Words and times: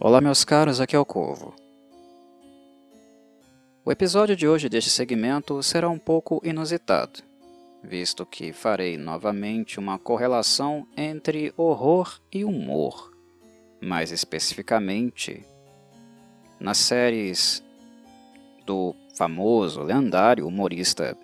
Olá, 0.00 0.20
meus 0.20 0.44
caros, 0.44 0.80
aqui 0.80 0.94
é 0.94 0.98
o 0.98 1.04
Corvo. 1.04 1.52
O 3.84 3.90
episódio 3.90 4.36
de 4.36 4.46
hoje 4.46 4.68
deste 4.68 4.90
segmento 4.90 5.60
será 5.60 5.90
um 5.90 5.98
pouco 5.98 6.40
inusitado, 6.44 7.18
visto 7.82 8.24
que 8.24 8.52
farei 8.52 8.96
novamente 8.96 9.76
uma 9.76 9.98
correlação 9.98 10.86
entre 10.96 11.52
horror 11.56 12.20
e 12.32 12.44
humor, 12.44 13.12
mais 13.80 14.12
especificamente 14.12 15.44
nas 16.60 16.78
séries 16.78 17.60
do 18.64 18.94
famoso, 19.16 19.82
lendário 19.82 20.46
humorista 20.46 21.18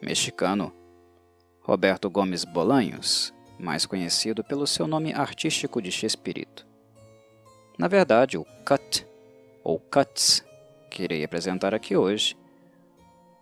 mexicano 0.00 0.72
Roberto 1.60 2.08
Gomes 2.08 2.46
Bolanhos, 2.46 3.30
mais 3.60 3.84
conhecido 3.84 4.42
pelo 4.42 4.66
seu 4.66 4.86
nome 4.86 5.12
artístico 5.12 5.82
de 5.82 5.92
Chespirito. 5.92 6.65
Na 7.78 7.88
verdade, 7.88 8.38
o 8.38 8.46
cut, 8.66 9.06
ou 9.62 9.78
cuts, 9.78 10.44
que 10.90 11.02
irei 11.02 11.22
apresentar 11.22 11.74
aqui 11.74 11.94
hoje, 11.94 12.36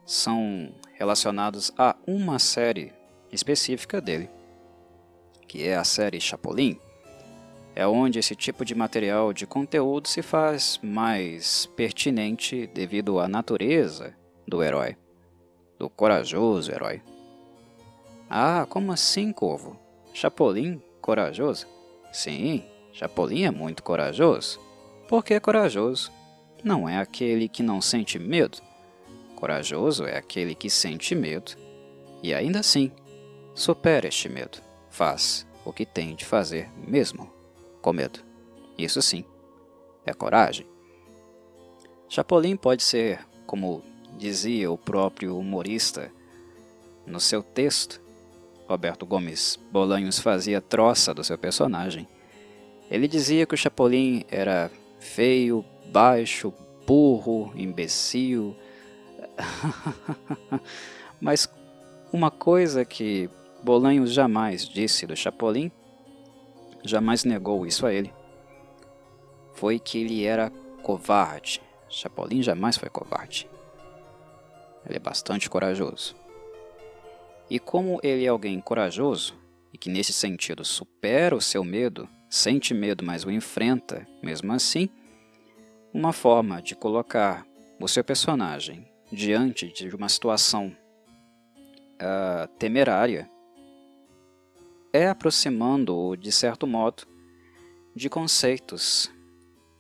são 0.04 0.74
relacionados 0.94 1.72
a 1.78 1.94
uma 2.06 2.38
série 2.38 2.92
específica 3.30 4.00
dele, 4.00 4.28
que 5.46 5.66
é 5.66 5.76
a 5.76 5.84
série 5.84 6.20
Chapolin. 6.20 6.78
É 7.76 7.86
onde 7.86 8.18
esse 8.18 8.34
tipo 8.36 8.64
de 8.64 8.74
material 8.74 9.32
de 9.32 9.46
conteúdo 9.46 10.08
se 10.08 10.22
faz 10.22 10.78
mais 10.82 11.66
pertinente 11.76 12.66
devido 12.68 13.18
à 13.18 13.28
natureza 13.28 14.14
do 14.46 14.62
herói, 14.62 14.96
do 15.78 15.88
corajoso 15.88 16.70
herói. 16.70 17.02
Ah, 18.28 18.66
como 18.68 18.92
assim, 18.92 19.32
Corvo? 19.32 19.78
Chapolin 20.12 20.80
corajoso? 21.00 21.66
Sim, 22.12 22.64
Chapolin 22.94 23.42
é 23.42 23.50
muito 23.50 23.82
corajoso. 23.82 24.60
Por 25.08 25.24
que 25.24 25.40
corajoso? 25.40 26.12
Não 26.62 26.88
é 26.88 26.98
aquele 26.98 27.48
que 27.48 27.60
não 27.60 27.80
sente 27.80 28.20
medo. 28.20 28.58
Corajoso 29.34 30.04
é 30.04 30.16
aquele 30.16 30.54
que 30.54 30.70
sente 30.70 31.12
medo 31.12 31.52
e 32.22 32.32
ainda 32.32 32.60
assim 32.60 32.92
supera 33.52 34.06
este 34.06 34.28
medo. 34.28 34.58
Faz 34.88 35.44
o 35.64 35.72
que 35.72 35.84
tem 35.84 36.14
de 36.14 36.24
fazer 36.24 36.70
mesmo 36.86 37.28
com 37.82 37.92
medo. 37.92 38.20
Isso 38.78 39.02
sim, 39.02 39.24
é 40.06 40.14
coragem. 40.14 40.64
Chapolin 42.08 42.56
pode 42.56 42.84
ser, 42.84 43.26
como 43.44 43.82
dizia 44.16 44.70
o 44.70 44.78
próprio 44.78 45.36
humorista 45.36 46.12
no 47.04 47.18
seu 47.18 47.42
texto, 47.42 48.00
Roberto 48.68 49.04
Gomes 49.04 49.58
Bolanhos 49.72 50.20
fazia 50.20 50.60
troça 50.60 51.12
do 51.12 51.24
seu 51.24 51.36
personagem. 51.36 52.08
Ele 52.90 53.08
dizia 53.08 53.46
que 53.46 53.54
o 53.54 53.58
Chapolin 53.58 54.24
era 54.30 54.70
feio, 54.98 55.64
baixo, 55.92 56.52
burro, 56.86 57.52
imbecil. 57.56 58.56
Mas 61.20 61.48
uma 62.12 62.30
coisa 62.30 62.84
que 62.84 63.28
Bolanhos 63.62 64.12
jamais 64.12 64.68
disse 64.68 65.06
do 65.06 65.16
Chapolin, 65.16 65.72
jamais 66.82 67.24
negou 67.24 67.66
isso 67.66 67.86
a 67.86 67.92
ele, 67.92 68.12
foi 69.54 69.78
que 69.78 69.98
ele 69.98 70.24
era 70.24 70.50
covarde. 70.82 71.62
Chapolin 71.88 72.42
jamais 72.42 72.76
foi 72.76 72.90
covarde. 72.90 73.48
Ele 74.86 74.96
é 74.96 75.00
bastante 75.00 75.48
corajoso. 75.48 76.14
E 77.48 77.58
como 77.58 78.00
ele 78.02 78.24
é 78.24 78.28
alguém 78.28 78.60
corajoso, 78.60 79.34
e 79.72 79.78
que 79.78 79.90
nesse 79.90 80.12
sentido 80.12 80.64
supera 80.64 81.34
o 81.34 81.40
seu 81.40 81.64
medo, 81.64 82.08
sente 82.34 82.74
medo, 82.74 83.04
mas 83.04 83.24
o 83.24 83.30
enfrenta 83.30 84.04
mesmo 84.20 84.52
assim, 84.52 84.88
uma 85.92 86.12
forma 86.12 86.60
de 86.60 86.74
colocar 86.74 87.46
o 87.80 87.86
seu 87.86 88.02
personagem 88.02 88.84
diante 89.12 89.68
de 89.68 89.94
uma 89.94 90.08
situação 90.08 90.76
uh, 91.94 92.48
temerária 92.58 93.30
é 94.92 95.08
aproximando-o, 95.08 96.16
de 96.16 96.32
certo 96.32 96.66
modo, 96.66 97.04
de 97.94 98.10
conceitos, 98.10 99.08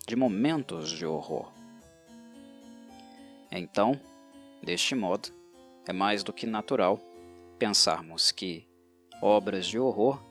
de 0.06 0.14
momentos 0.14 0.90
de 0.90 1.04
horror. 1.04 1.50
Então, 3.50 3.98
deste 4.62 4.94
modo, 4.94 5.30
é 5.88 5.92
mais 5.92 6.22
do 6.22 6.32
que 6.32 6.46
natural 6.46 7.00
pensarmos 7.58 8.30
que 8.30 8.64
obras 9.20 9.66
de 9.66 9.76
horror 9.76 10.23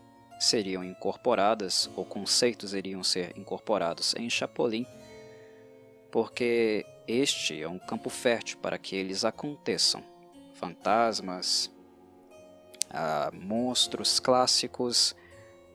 seriam 0.44 0.84
incorporadas 0.84 1.90
ou 1.96 2.06
conceitos 2.06 2.74
iriam 2.74 3.04
ser 3.04 3.38
incorporados 3.38 4.14
em 4.16 4.30
Chapolin, 4.30 4.86
porque 6.12 6.86
este 7.08 7.62
é 7.62 7.68
um 7.68 7.80
campo 7.80 8.10
fértil 8.10 8.58
para 8.60 8.78
que 8.78 8.96
eles 8.96 9.26
aconteçam. 9.26 10.04
Fantasmas, 10.54 11.72
ah, 12.90 13.32
monstros 13.34 14.20
clássicos 14.20 15.16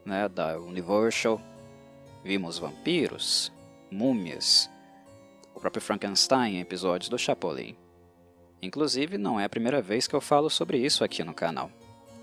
né, 0.05 0.29
da 0.29 0.59
Universal, 0.59 1.41
vimos 2.23 2.59
vampiros, 2.59 3.53
múmias, 3.91 4.71
o 5.55 5.61
próprio 5.61 5.83
Frankenstein 5.83 6.57
em 6.57 6.61
episódios 6.61 7.09
do 7.09 7.19
Chapolin. 7.19 7.77
Inclusive, 8.63 9.19
não 9.19 9.39
é 9.39 9.45
a 9.45 9.49
primeira 9.49 9.81
vez 9.81 10.07
que 10.07 10.15
eu 10.15 10.21
falo 10.21 10.49
sobre 10.51 10.79
isso 10.79 11.05
aqui 11.05 11.23
no 11.23 11.35
canal. 11.35 11.71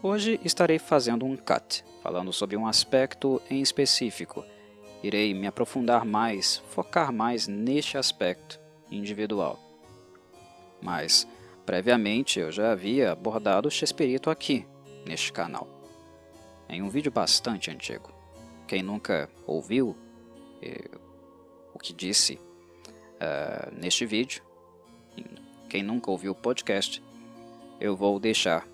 Hoje 0.07 0.39
estarei 0.45 0.77
fazendo 0.77 1.25
um 1.25 1.35
cut, 1.35 1.83
falando 2.03 2.31
sobre 2.31 2.55
um 2.55 2.67
aspecto 2.67 3.41
em 3.49 3.59
específico. 3.59 4.45
Irei 5.01 5.33
me 5.33 5.47
aprofundar 5.47 6.05
mais, 6.05 6.57
focar 6.69 7.11
mais 7.11 7.47
neste 7.47 7.97
aspecto 7.97 8.59
individual. 8.91 9.59
Mas, 10.79 11.27
previamente, 11.65 12.39
eu 12.39 12.51
já 12.51 12.71
havia 12.71 13.13
abordado 13.13 13.71
Chespirito 13.71 14.29
aqui, 14.29 14.63
neste 15.07 15.33
canal, 15.33 15.67
em 16.69 16.83
um 16.83 16.89
vídeo 16.89 17.11
bastante 17.11 17.71
antigo. 17.71 18.13
Quem 18.67 18.83
nunca 18.83 19.27
ouviu 19.47 19.97
eh, 20.61 20.87
o 21.73 21.79
que 21.79 21.91
disse 21.91 22.35
uh, 22.35 23.73
neste 23.75 24.05
vídeo, 24.05 24.43
quem 25.67 25.81
nunca 25.81 26.11
ouviu 26.11 26.33
o 26.33 26.35
podcast, 26.35 27.01
eu 27.79 27.95
vou 27.95 28.19
deixar 28.19 28.67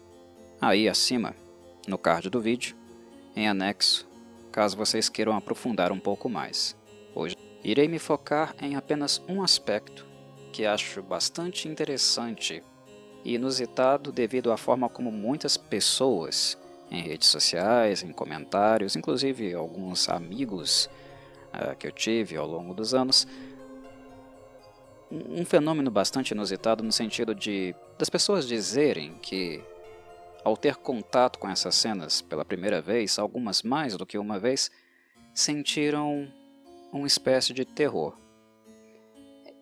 aí 0.61 0.87
acima, 0.87 1.35
no 1.87 1.97
card 1.97 2.29
do 2.29 2.39
vídeo, 2.39 2.75
em 3.35 3.47
anexo, 3.47 4.07
caso 4.51 4.77
vocês 4.77 5.09
queiram 5.09 5.35
aprofundar 5.35 5.91
um 5.91 5.99
pouco 5.99 6.29
mais. 6.29 6.77
Hoje 7.15 7.35
irei 7.63 7.87
me 7.87 7.97
focar 7.97 8.55
em 8.61 8.75
apenas 8.75 9.19
um 9.27 9.41
aspecto 9.41 10.05
que 10.53 10.65
acho 10.65 11.01
bastante 11.01 11.67
interessante 11.67 12.61
e 13.25 13.33
inusitado 13.33 14.11
devido 14.11 14.51
à 14.51 14.57
forma 14.57 14.87
como 14.87 15.11
muitas 15.11 15.57
pessoas 15.57 16.57
em 16.91 17.01
redes 17.01 17.29
sociais, 17.29 18.03
em 18.03 18.11
comentários, 18.11 18.95
inclusive 18.95 19.53
alguns 19.53 20.09
amigos 20.09 20.89
uh, 21.53 21.75
que 21.75 21.87
eu 21.87 21.91
tive 21.91 22.35
ao 22.35 22.45
longo 22.45 22.73
dos 22.73 22.93
anos, 22.93 23.25
um 25.09 25.43
fenômeno 25.43 25.89
bastante 25.89 26.31
inusitado 26.31 26.83
no 26.83 26.91
sentido 26.91 27.33
de 27.33 27.75
das 27.97 28.09
pessoas 28.09 28.47
dizerem 28.47 29.15
que 29.21 29.61
ao 30.43 30.57
ter 30.57 30.75
contato 30.75 31.39
com 31.39 31.49
essas 31.49 31.75
cenas 31.75 32.21
pela 32.21 32.45
primeira 32.45 32.81
vez, 32.81 33.19
algumas 33.19 33.61
mais 33.61 33.95
do 33.95 34.05
que 34.05 34.17
uma 34.17 34.39
vez, 34.39 34.71
sentiram 35.33 36.31
uma 36.91 37.07
espécie 37.07 37.53
de 37.53 37.63
terror. 37.63 38.17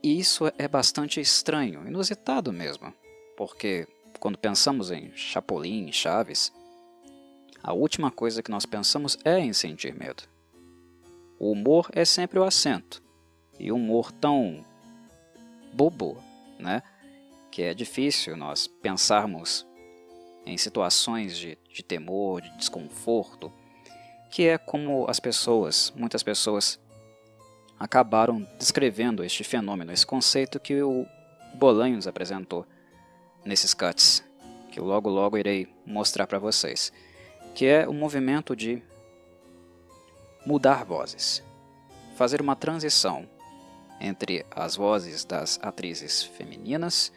E 0.02 0.18
isso 0.18 0.46
é 0.58 0.68
bastante 0.68 1.20
estranho, 1.20 1.86
inusitado 1.88 2.54
mesmo, 2.54 2.94
porque 3.36 3.88
quando 4.20 4.38
pensamos 4.38 4.92
em 4.92 5.12
Chapolin 5.16 5.88
e 5.88 5.94
Chaves, 5.94 6.54
a 7.62 7.74
última 7.74 8.10
coisa 8.10 8.42
que 8.42 8.52
nós 8.52 8.66
pensamos 8.66 9.18
é 9.26 9.38
em 9.40 9.52
sentir 9.52 9.94
medo. 9.94 10.24
O 11.38 11.52
humor 11.52 11.90
é 11.94 12.06
sempre 12.06 12.40
o 12.40 12.44
acento, 12.44 13.04
e 13.60 13.72
um 13.72 13.76
humor 13.76 14.12
tão 14.12 14.64
bobo, 15.74 16.18
né? 16.58 16.82
Que 17.52 17.64
é 17.64 17.74
difícil 17.74 18.38
nós 18.38 18.68
pensarmos 18.68 19.66
em 20.50 20.58
situações 20.58 21.38
de, 21.38 21.58
de 21.72 21.84
temor, 21.84 22.42
de 22.42 22.50
desconforto, 22.58 23.52
que 24.32 24.48
é 24.48 24.58
como 24.58 25.06
as 25.08 25.20
pessoas, 25.20 25.94
muitas 25.96 26.24
pessoas, 26.24 26.80
acabaram 27.80 28.46
descrevendo 28.58 29.24
este 29.24 29.44
fenômeno, 29.44 29.92
esse 29.92 30.06
conceito 30.06 30.60
que 30.60 30.82
o 30.82 31.06
Bolanhos 31.54 32.08
apresentou 32.08 32.66
nesses 33.46 33.74
cuts, 33.74 34.24
que 34.72 34.80
eu 34.80 34.86
logo 34.86 35.10
logo 35.10 35.38
irei 35.38 35.68
mostrar 35.86 36.28
para 36.28 36.40
vocês, 36.40 36.92
que 37.56 37.66
é 37.66 37.88
o 37.88 37.94
movimento 37.94 38.56
de 38.56 38.84
mudar 40.46 40.84
vozes, 40.84 41.44
fazer 42.16 42.42
uma 42.42 42.56
transição 42.56 43.28
entre 44.00 44.46
as 44.52 44.76
vozes 44.76 45.26
das 45.26 45.60
atrizes 45.62 46.24
femininas 46.24 47.12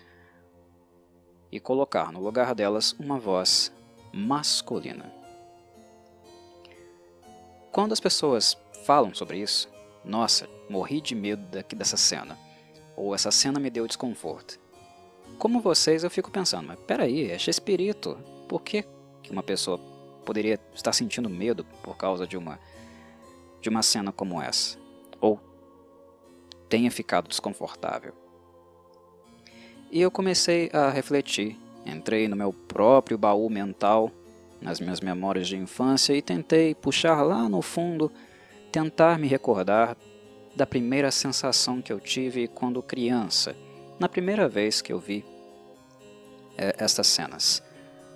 e 1.53 1.61
colocar 1.61 2.11
no 2.11 2.21
lugar 2.21 2.55
delas 2.55 2.93
uma 2.99 3.19
voz 3.19 3.71
masculina. 4.13 5.13
Quando 7.71 7.93
as 7.93 8.01
pessoas 8.01 8.57
falam 8.85 9.15
sobre 9.15 9.39
isso, 9.39 9.71
Nossa, 10.05 10.49
morri 10.69 11.01
de 11.01 11.15
medo 11.15 11.43
daqui 11.51 11.77
dessa 11.77 11.97
cena. 11.97 12.37
Ou 12.97 13.15
essa 13.15 13.31
cena 13.31 13.61
me 13.61 13.71
deu 13.71 13.87
desconforto. 13.87 14.59
Como 15.39 15.61
vocês, 15.61 16.03
eu 16.03 16.11
fico 16.11 16.31
pensando, 16.31 16.67
mas 16.67 16.79
peraí, 16.81 17.31
é 17.31 17.39
Chespirito. 17.39 18.19
Por 18.49 18.63
que 18.63 18.85
uma 19.31 19.43
pessoa 19.43 19.79
poderia 20.27 20.59
estar 20.75 20.93
sentindo 20.93 21.31
medo 21.31 21.65
por 21.83 21.97
causa 21.97 22.27
de 22.27 22.37
uma, 22.37 22.59
de 23.61 23.69
uma 23.69 23.83
cena 23.83 24.11
como 24.13 24.43
essa? 24.43 24.77
Ou 25.21 25.41
tenha 26.69 26.91
ficado 26.91 27.29
desconfortável? 27.29 28.13
E 29.93 30.01
eu 30.01 30.11
comecei 30.11 30.71
a 30.73 30.89
refletir. 30.89 31.59
Entrei 31.85 32.27
no 32.27 32.35
meu 32.35 32.51
próprio 32.51 33.19
baú 33.19 33.51
mental, 33.51 34.11
nas 34.59 34.81
minhas 34.81 35.03
memórias 35.03 35.47
de 35.47 35.59
infância, 35.59 36.15
e 36.15 36.23
tentei 36.23 36.75
puxar 36.75 37.21
lá 37.21 37.47
no 37.47 37.61
fundo, 37.61 38.11
tentar 38.73 39.19
me 39.19 39.29
recordar 39.29 39.95
da 40.57 40.67
primeira 40.67 41.11
sensação 41.11 41.83
que 41.83 41.93
eu 41.93 42.01
tive 42.01 42.49
quando 42.49 42.83
criança, 42.83 43.55
na 44.01 44.09
primeira 44.09 44.49
vez 44.49 44.81
que 44.81 44.95
eu 44.95 44.99
vi 44.99 45.27
é, 46.57 46.75
estas 46.79 47.09
cenas. 47.09 47.63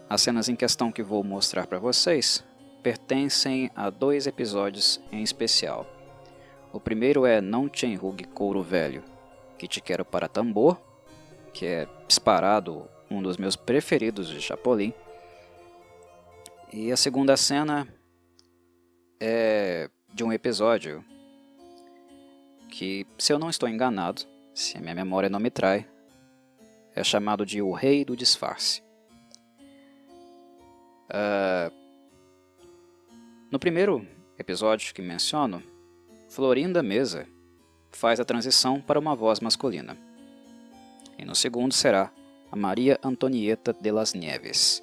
As 0.08 0.22
cenas 0.22 0.48
em 0.48 0.56
questão 0.56 0.90
que 0.90 1.02
vou 1.02 1.22
mostrar 1.22 1.66
para 1.66 1.78
vocês 1.78 2.42
pertencem 2.82 3.70
a 3.76 3.90
dois 3.90 4.26
episódios 4.26 4.98
em 5.12 5.22
especial. 5.22 5.86
O 6.72 6.80
primeiro 6.80 7.26
é 7.26 7.42
Não 7.42 7.68
Te 7.68 7.84
Enrugue 7.84 8.24
Couro 8.24 8.62
Velho, 8.62 9.04
que 9.58 9.68
te 9.68 9.80
quero 9.80 10.06
para 10.06 10.26
tambor, 10.26 10.85
que 11.56 11.64
é 11.64 11.88
disparado 12.06 12.86
um 13.10 13.22
dos 13.22 13.38
meus 13.38 13.56
preferidos 13.56 14.28
de 14.28 14.42
Chapolin. 14.42 14.92
E 16.70 16.92
a 16.92 16.96
segunda 16.98 17.34
cena 17.34 17.88
é 19.18 19.88
de 20.12 20.22
um 20.22 20.30
episódio 20.30 21.02
que, 22.68 23.06
se 23.16 23.32
eu 23.32 23.38
não 23.38 23.48
estou 23.48 23.70
enganado, 23.70 24.22
se 24.54 24.76
a 24.76 24.82
minha 24.82 24.94
memória 24.94 25.30
não 25.30 25.40
me 25.40 25.50
trai, 25.50 25.88
é 26.94 27.02
chamado 27.02 27.46
de 27.46 27.62
O 27.62 27.72
Rei 27.72 28.04
do 28.04 28.14
Disfarce. 28.14 28.82
Uh, 31.08 31.72
no 33.50 33.58
primeiro 33.58 34.06
episódio 34.38 34.92
que 34.92 35.00
menciono, 35.00 35.62
Florinda 36.28 36.82
Mesa 36.82 37.26
faz 37.90 38.20
a 38.20 38.26
transição 38.26 38.78
para 38.78 38.98
uma 38.98 39.16
voz 39.16 39.40
masculina. 39.40 40.05
E 41.18 41.24
no 41.24 41.34
segundo 41.34 41.72
será 41.72 42.12
a 42.50 42.56
Maria 42.56 42.98
Antonieta 43.02 43.72
de 43.72 43.90
las 43.90 44.14
Nieves. 44.14 44.82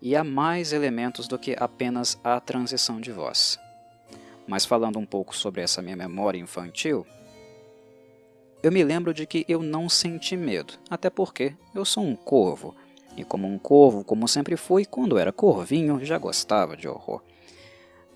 E 0.00 0.14
há 0.14 0.22
mais 0.22 0.72
elementos 0.72 1.26
do 1.26 1.38
que 1.38 1.56
apenas 1.58 2.18
a 2.22 2.40
transição 2.40 3.00
de 3.00 3.12
voz. 3.12 3.58
Mas 4.46 4.64
falando 4.64 4.98
um 4.98 5.06
pouco 5.06 5.36
sobre 5.36 5.60
essa 5.60 5.82
minha 5.82 5.96
memória 5.96 6.38
infantil, 6.38 7.06
eu 8.62 8.72
me 8.72 8.82
lembro 8.82 9.14
de 9.14 9.26
que 9.26 9.44
eu 9.48 9.62
não 9.62 9.88
senti 9.88 10.36
medo, 10.36 10.74
até 10.90 11.08
porque 11.08 11.54
eu 11.74 11.84
sou 11.84 12.04
um 12.04 12.16
corvo, 12.16 12.74
e 13.16 13.24
como 13.24 13.46
um 13.46 13.58
corvo, 13.58 14.04
como 14.04 14.26
sempre 14.26 14.56
fui, 14.56 14.84
quando 14.84 15.18
era 15.18 15.32
corvinho, 15.32 16.04
já 16.04 16.18
gostava 16.18 16.76
de 16.76 16.88
horror, 16.88 17.22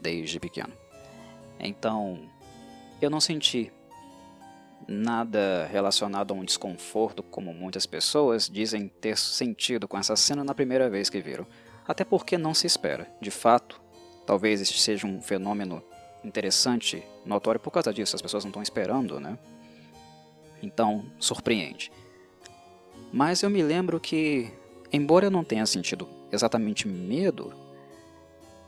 desde 0.01 0.41
pequeno. 0.41 0.73
Então, 1.61 2.21
eu 3.01 3.09
não 3.11 3.21
senti 3.21 3.73
nada 4.89 5.69
relacionado 5.71 6.33
a 6.33 6.37
um 6.37 6.45
desconforto, 6.45 7.23
como 7.23 7.53
muitas 7.53 7.87
pessoas 7.87 8.49
dizem 8.49 8.89
ter 8.89 9.17
sentido 9.17 9.87
com 9.89 9.99
essa 9.99 10.17
cena 10.17 10.45
na 10.45 10.55
primeira 10.55 10.89
vez 10.91 11.09
que 11.09 11.21
viram. 11.21 11.47
Até 11.87 12.05
porque 12.05 12.39
não 12.39 12.55
se 12.55 12.67
espera. 12.67 13.09
De 13.21 13.31
fato, 13.31 13.81
talvez 14.27 14.61
este 14.61 14.81
seja 14.81 15.07
um 15.07 15.21
fenômeno 15.21 15.83
interessante, 16.25 17.03
notório 17.27 17.61
por 17.61 17.71
causa 17.71 17.93
disso, 17.93 18.15
as 18.15 18.23
pessoas 18.23 18.45
não 18.45 18.51
estão 18.51 18.63
esperando, 18.63 19.19
né? 19.19 19.37
então 20.63 21.05
surpreende. 21.19 21.91
Mas 23.13 23.43
eu 23.43 23.51
me 23.51 23.63
lembro 23.63 23.99
que, 24.01 24.51
embora 24.93 25.27
eu 25.27 25.31
não 25.31 25.45
tenha 25.45 25.67
sentido 25.67 26.09
exatamente 26.31 26.87
medo, 26.87 27.53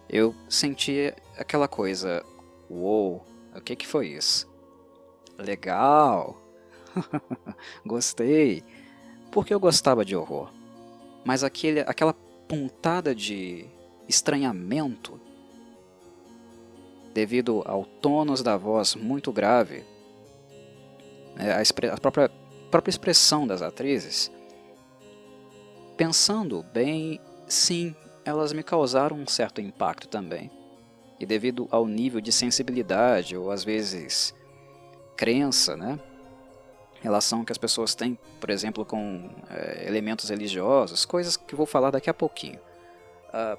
eu 0.09 0.35
senti 0.49 1.15
aquela 1.39 1.69
coisa: 1.69 2.23
uou, 2.69 3.25
o 3.55 3.61
que, 3.61 3.77
que 3.77 3.87
foi 3.87 4.09
isso? 4.09 4.53
Legal! 5.39 6.41
Gostei! 7.85 8.63
Porque 9.31 9.53
eu 9.53 9.61
gostava 9.61 10.05
de 10.05 10.15
horror. 10.15 10.51
Mas 11.25 11.43
aquele, 11.43 11.81
aquela 11.81 12.15
pontada 12.47 13.15
de 13.15 13.67
estranhamento, 14.09 15.21
devido 17.13 17.63
ao 17.65 17.85
tônus 17.85 18.43
da 18.43 18.57
voz 18.57 18.95
muito 18.95 19.33
grave, 19.33 19.85
né, 21.35 21.53
a, 21.53 21.95
a 21.95 22.01
própria, 22.01 22.31
própria 22.71 22.91
expressão 22.91 23.47
das 23.47 23.63
atrizes, 23.63 24.31
pensando 25.97 26.63
bem, 26.73 27.21
sim, 27.49 27.95
elas 28.25 28.53
me 28.53 28.63
causaram 28.63 29.17
um 29.17 29.27
certo 29.27 29.61
impacto 29.61 30.09
também. 30.09 30.51
E 31.19 31.25
devido 31.25 31.69
ao 31.71 31.87
nível 31.87 32.21
de 32.21 32.33
sensibilidade, 32.33 33.37
ou 33.37 33.51
às 33.51 33.65
vezes 33.65 34.35
crença, 35.17 35.77
né? 35.77 35.99
Relação 37.01 37.45
que 37.45 37.53
as 37.53 37.59
pessoas 37.59 37.95
têm, 37.95 38.19
por 38.41 38.51
exemplo, 38.51 38.85
com 38.85 39.31
é, 39.51 39.87
elementos 39.87 40.31
religiosos, 40.31 41.05
coisas 41.05 41.37
que 41.37 41.55
vou 41.55 41.67
falar 41.67 41.91
daqui 41.91 42.09
a 42.09 42.15
pouquinho. 42.15 42.59
Uh, 43.29 43.59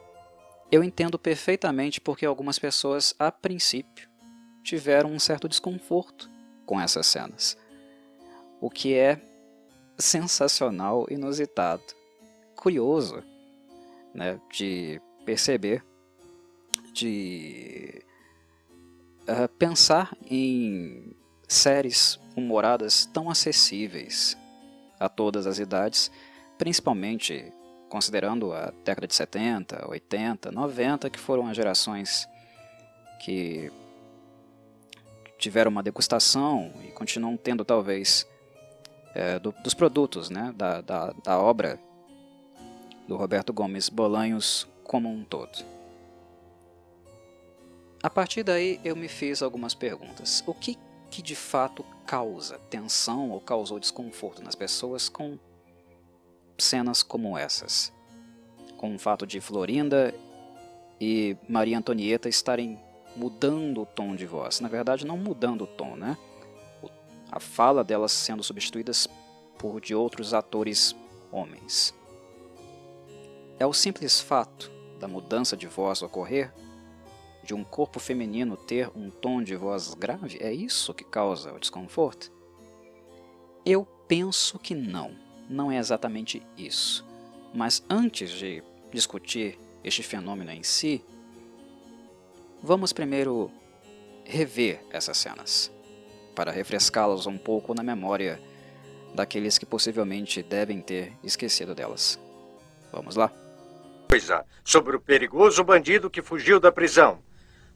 eu 0.71 0.83
entendo 0.83 1.19
perfeitamente 1.19 2.01
porque 2.01 2.25
algumas 2.25 2.57
pessoas, 2.57 3.13
a 3.19 3.31
princípio, 3.31 4.09
tiveram 4.63 5.11
um 5.11 5.19
certo 5.19 5.47
desconforto 5.47 6.29
com 6.65 6.81
essas 6.81 7.05
cenas 7.05 7.55
o 8.59 8.69
que 8.69 8.95
é 8.95 9.21
sensacional, 9.97 11.05
inusitado, 11.09 11.83
curioso 12.55 13.23
né, 14.13 14.39
de 14.51 15.01
perceber, 15.25 15.83
de 16.93 18.03
uh, 19.23 19.47
pensar 19.57 20.17
em 20.29 21.15
séries 21.47 22.19
humoradas 22.35 23.05
tão 23.05 23.29
acessíveis 23.29 24.37
a 24.99 25.09
todas 25.09 25.47
as 25.47 25.59
idades, 25.59 26.11
principalmente 26.57 27.51
considerando 27.89 28.53
a 28.53 28.73
década 28.83 29.07
de 29.07 29.15
70, 29.15 29.89
80, 29.89 30.51
90, 30.51 31.09
que 31.09 31.19
foram 31.19 31.47
as 31.47 31.55
gerações 31.55 32.27
que 33.23 33.71
tiveram 35.37 35.71
uma 35.71 35.83
degustação 35.83 36.71
e 36.83 36.91
continuam 36.91 37.37
tendo 37.37 37.63
talvez 37.63 38.27
é, 39.13 39.39
do, 39.39 39.53
dos 39.63 39.73
produtos 39.73 40.29
né, 40.29 40.53
da, 40.55 40.81
da, 40.81 41.13
da 41.23 41.39
obra 41.39 41.79
do 43.07 43.15
Roberto 43.15 43.53
Gomes 43.53 43.87
Bolanhos 43.89 44.67
como 44.83 45.09
um 45.09 45.23
todo. 45.23 45.63
A 48.01 48.09
partir 48.09 48.43
daí 48.43 48.79
eu 48.83 48.95
me 48.95 49.07
fiz 49.07 49.41
algumas 49.41 49.73
perguntas. 49.73 50.43
O 50.45 50.53
que, 50.53 50.77
que 51.15 51.21
de 51.21 51.35
fato 51.35 51.85
causa 52.05 52.59
tensão 52.69 53.29
ou 53.29 53.39
causou 53.39 53.79
desconforto 53.79 54.43
nas 54.43 54.53
pessoas 54.53 55.07
com 55.07 55.39
cenas 56.57 57.01
como 57.01 57.37
essas? 57.37 57.93
Com 58.75 58.93
o 58.93 58.99
fato 58.99 59.25
de 59.25 59.39
Florinda 59.39 60.13
e 60.99 61.37
Maria 61.47 61.77
Antonieta 61.77 62.27
estarem 62.27 62.77
mudando 63.15 63.83
o 63.83 63.85
tom 63.85 64.13
de 64.13 64.25
voz. 64.25 64.59
Na 64.59 64.67
verdade, 64.67 65.07
não 65.07 65.17
mudando 65.17 65.63
o 65.63 65.67
tom, 65.67 65.95
né? 65.95 66.17
a 67.31 67.39
fala 67.39 67.81
delas 67.81 68.11
sendo 68.11 68.43
substituídas 68.43 69.07
por 69.57 69.79
de 69.79 69.95
outros 69.95 70.33
atores 70.33 70.93
homens. 71.31 71.93
É 73.57 73.65
o 73.65 73.71
simples 73.71 74.19
fato 74.19 74.69
da 74.99 75.07
mudança 75.07 75.55
de 75.55 75.65
voz 75.65 76.01
ocorrer, 76.01 76.53
de 77.45 77.53
um 77.53 77.63
corpo 77.63 77.99
feminino 77.99 78.57
ter 78.57 78.89
um 78.95 79.09
tom 79.09 79.41
de 79.41 79.55
voz 79.55 79.93
grave, 79.93 80.37
é 80.41 80.51
isso 80.51 80.93
que 80.93 81.03
causa 81.03 81.53
o 81.53 81.59
desconforto? 81.59 82.31
Eu 83.65 83.85
penso 84.07 84.57
que 84.59 84.73
não, 84.73 85.15
não 85.49 85.71
é 85.71 85.77
exatamente 85.77 86.41
isso. 86.57 87.05
Mas 87.53 87.83
antes 87.89 88.31
de 88.31 88.63
discutir 88.91 89.57
este 89.83 90.03
fenômeno 90.03 90.51
em 90.51 90.63
si, 90.63 91.03
vamos 92.61 92.91
primeiro 92.91 93.51
rever 94.25 94.83
essas 94.89 95.17
cenas 95.17 95.71
para 96.35 96.51
refrescá-las 96.51 97.27
um 97.27 97.37
pouco 97.37 97.73
na 97.73 97.83
memória 97.83 98.41
daqueles 99.13 99.57
que 99.57 99.65
possivelmente 99.65 100.43
devem 100.43 100.81
ter 100.81 101.13
esquecido 101.23 101.73
delas. 101.73 102.19
Vamos 102.91 103.15
lá? 103.15 103.31
Coisa 104.09 104.45
sobre 104.63 104.95
o 104.95 104.99
perigoso 104.99 105.63
bandido 105.63 106.09
que 106.09 106.21
fugiu 106.21 106.59
da 106.59 106.71
prisão. 106.71 107.24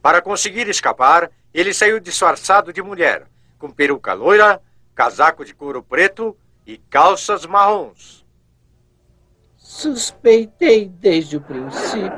Para 0.02 0.22
conseguir 0.22 0.68
escapar, 0.68 1.30
ele 1.54 1.74
saiu 1.74 2.00
disfarçado 2.00 2.72
de 2.72 2.82
mulher, 2.82 3.28
com 3.58 3.70
peruca 3.70 4.14
loira, 4.14 4.62
casaco 4.96 5.44
de 5.44 5.54
couro 5.54 5.84
preto 5.84 6.36
e 6.66 6.78
calças 6.78 7.46
marrons. 7.46 8.26
Suspeitei 9.58 10.88
desde 10.88 11.38
o 11.38 11.42
princípio. 11.42 12.10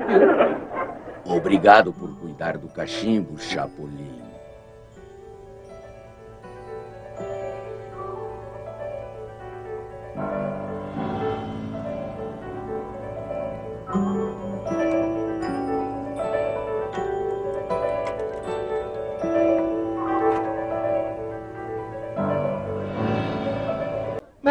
Obrigado 1.25 1.91
por 1.93 2.17
cuidar 2.19 2.57
do 2.57 2.67
cachimbo, 2.69 3.37
Chapolin. 3.39 4.20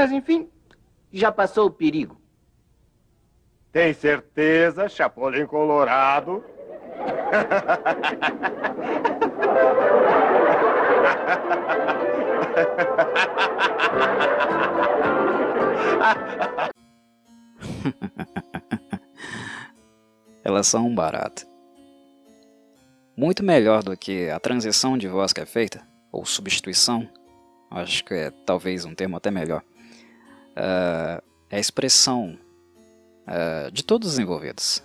Mas, 0.01 0.13
enfim, 0.13 0.49
já 1.13 1.31
passou 1.31 1.67
o 1.67 1.71
perigo. 1.71 2.19
Tem 3.71 3.93
certeza, 3.93 4.89
Chapolin 4.89 5.45
Colorado? 5.45 6.43
Elas 20.43 20.67
são 20.67 20.87
um 20.87 20.95
barato. 20.95 21.47
Muito 23.15 23.45
melhor 23.45 23.83
do 23.83 23.95
que 23.99 24.31
a 24.31 24.41
transição 24.41 24.97
de 24.97 25.09
voz 25.09 25.35
que 25.35 25.43
é 25.43 25.47
feita, 25.47 25.87
ou 26.11 26.25
substituição, 26.25 27.07
acho 27.71 28.03
que 28.03 28.15
é 28.15 28.31
talvez 28.47 28.87
um 28.87 28.95
termo 28.95 29.19
até 29.19 29.31
melhor, 29.31 29.63
uh, 30.61 31.23
é 31.49 31.57
a 31.57 31.61
expressão 31.61 32.39
uh, 33.27 33.71
de 33.73 33.83
todos 33.83 34.13
os 34.13 34.19
envolvidos. 34.19 34.83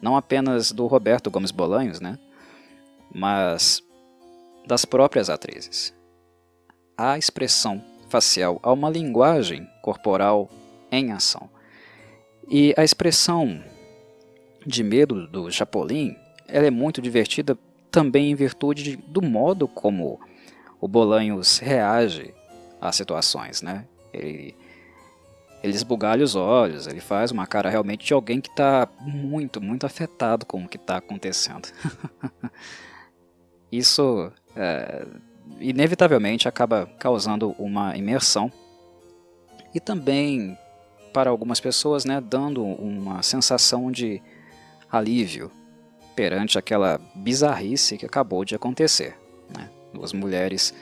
Não 0.00 0.16
apenas 0.16 0.70
do 0.70 0.86
Roberto 0.86 1.30
Gomes 1.30 1.50
Bolanhos, 1.50 2.00
né? 2.00 2.18
mas 3.12 3.82
das 4.66 4.84
próprias 4.84 5.30
atrizes. 5.30 5.94
A 6.96 7.18
expressão 7.18 7.82
facial, 8.08 8.60
há 8.62 8.72
uma 8.72 8.90
linguagem 8.90 9.68
corporal 9.82 10.48
em 10.90 11.12
ação. 11.12 11.48
E 12.48 12.74
a 12.76 12.84
expressão 12.84 13.62
de 14.64 14.82
medo 14.82 15.26
do 15.26 15.50
Chapolin 15.50 16.16
ela 16.48 16.66
é 16.66 16.70
muito 16.70 17.02
divertida 17.02 17.58
também 17.90 18.30
em 18.30 18.34
virtude 18.34 18.82
de, 18.82 18.96
do 18.96 19.22
modo 19.22 19.66
como 19.66 20.20
o 20.80 20.86
Bolanhos 20.86 21.58
reage 21.58 22.34
às 22.80 22.94
situações, 22.94 23.62
né? 23.62 23.86
Ele, 24.16 24.54
ele 25.62 25.74
esbugalha 25.74 26.24
os 26.24 26.34
olhos, 26.34 26.86
ele 26.86 27.00
faz 27.00 27.30
uma 27.30 27.46
cara 27.46 27.68
realmente 27.68 28.06
de 28.06 28.14
alguém 28.14 28.40
que 28.40 28.48
está 28.48 28.88
muito, 29.00 29.60
muito 29.60 29.84
afetado 29.84 30.46
com 30.46 30.64
o 30.64 30.68
que 30.68 30.76
está 30.76 30.96
acontecendo. 30.96 31.68
Isso 33.70 34.32
é, 34.54 35.06
inevitavelmente 35.60 36.48
acaba 36.48 36.86
causando 36.98 37.54
uma 37.58 37.96
imersão 37.96 38.50
e 39.74 39.80
também 39.80 40.56
para 41.12 41.30
algumas 41.30 41.60
pessoas, 41.60 42.04
né, 42.04 42.20
dando 42.20 42.62
uma 42.62 43.22
sensação 43.22 43.90
de 43.90 44.22
alívio 44.90 45.50
perante 46.14 46.58
aquela 46.58 47.00
bizarrice 47.14 47.96
que 47.96 48.06
acabou 48.06 48.44
de 48.44 48.54
acontecer. 48.54 49.16
Né? 49.54 49.68
Duas 49.92 50.12
mulheres 50.12 50.74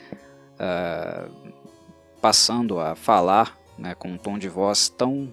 uh, 0.54 1.53
passando 2.24 2.80
a 2.80 2.94
falar 2.94 3.54
né, 3.76 3.94
com 3.94 4.08
um 4.08 4.16
tom 4.16 4.38
de 4.38 4.48
voz 4.48 4.88
tão 4.88 5.30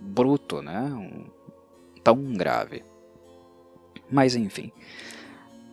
bruto, 0.00 0.62
né, 0.62 0.80
um, 0.80 1.24
tão 2.04 2.22
grave. 2.34 2.84
Mas 4.08 4.36
enfim, 4.36 4.70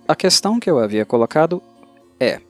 a 0.07 0.15
questão 0.15 0.59
que 0.59 0.67
eu 0.67 0.79
havia 0.79 1.05
colocado 1.05 1.61
é 2.19 2.41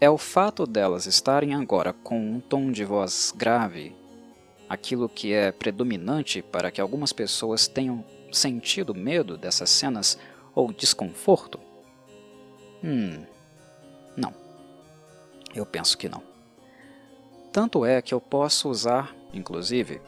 é 0.00 0.08
o 0.08 0.16
fato 0.16 0.66
delas 0.66 1.04
estarem 1.04 1.54
agora 1.54 1.92
com 1.92 2.18
um 2.18 2.40
tom 2.40 2.72
de 2.72 2.86
voz 2.86 3.34
grave, 3.36 3.94
aquilo 4.66 5.10
que 5.10 5.34
é 5.34 5.52
predominante 5.52 6.40
para 6.40 6.70
que 6.70 6.80
algumas 6.80 7.12
pessoas 7.12 7.68
tenham 7.68 8.02
sentido 8.32 8.94
medo 8.94 9.36
dessas 9.36 9.68
cenas 9.68 10.18
ou 10.54 10.72
desconforto? 10.72 11.60
Hum, 12.82 13.26
não. 14.16 14.32
Eu 15.54 15.66
penso 15.66 15.98
que 15.98 16.08
não. 16.08 16.27
Tanto 17.52 17.84
é 17.84 18.00
que 18.02 18.12
eu 18.12 18.20
posso 18.20 18.68
usar, 18.68 19.14
inclusive, 19.32 20.00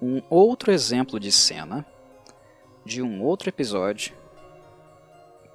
um 0.00 0.22
outro 0.28 0.72
exemplo 0.72 1.18
de 1.18 1.30
cena 1.32 1.84
de 2.84 3.02
um 3.02 3.22
outro 3.22 3.48
episódio 3.48 4.14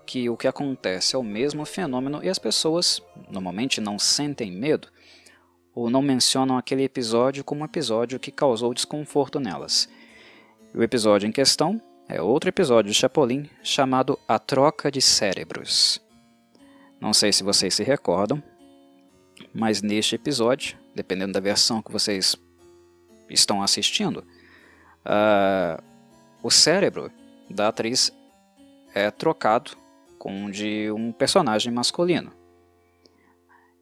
que 0.05 0.29
o 0.29 0.37
que 0.37 0.47
acontece 0.47 1.15
é 1.15 1.19
o 1.19 1.23
mesmo 1.23 1.65
fenômeno 1.65 2.23
e 2.23 2.29
as 2.29 2.37
pessoas 2.37 3.01
normalmente 3.29 3.81
não 3.81 3.97
sentem 3.97 4.51
medo 4.51 4.87
ou 5.73 5.89
não 5.89 6.01
mencionam 6.01 6.57
aquele 6.57 6.83
episódio 6.83 7.43
como 7.43 7.61
um 7.61 7.65
episódio 7.65 8.19
que 8.19 8.31
causou 8.31 8.73
desconforto 8.73 9.39
nelas. 9.39 9.89
O 10.73 10.83
episódio 10.83 11.27
em 11.27 11.31
questão 11.31 11.81
é 12.07 12.21
outro 12.21 12.49
episódio 12.49 12.91
de 12.91 12.97
Chapolin 12.97 13.49
chamado 13.63 14.17
A 14.27 14.37
Troca 14.37 14.91
de 14.91 15.01
Cérebros. 15.01 15.99
Não 17.01 17.13
sei 17.13 17.33
se 17.33 17.43
vocês 17.43 17.73
se 17.73 17.83
recordam, 17.83 18.41
mas 19.55 19.81
neste 19.81 20.15
episódio, 20.15 20.77
dependendo 20.93 21.31
da 21.31 21.39
versão 21.39 21.81
que 21.81 21.89
vocês 21.89 22.35
estão 23.29 23.63
assistindo, 23.63 24.17
uh, 25.05 25.81
o 26.43 26.51
cérebro 26.51 27.09
da 27.49 27.69
atriz 27.69 28.11
é 28.93 29.09
trocado 29.09 29.71
com 30.19 30.45
o 30.45 30.51
de 30.51 30.91
um 30.91 31.13
personagem 31.13 31.71
masculino. 31.71 32.33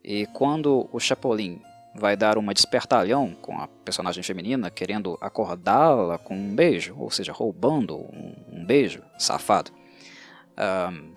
E 0.04 0.28
quando 0.28 0.88
o 0.92 1.00
Chapolin 1.00 1.60
vai 1.96 2.16
dar 2.16 2.38
uma 2.38 2.54
despertalhão 2.54 3.36
com 3.42 3.58
a 3.58 3.68
personagem 3.68 4.22
feminina, 4.22 4.70
querendo 4.70 5.18
acordá-la 5.20 6.20
com 6.20 6.36
um 6.36 6.54
beijo, 6.54 6.96
ou 7.00 7.10
seja, 7.10 7.32
roubando 7.32 7.98
um, 7.98 8.36
um 8.52 8.66
beijo, 8.66 9.02
safado. 9.18 9.72
Uh, 10.56 11.14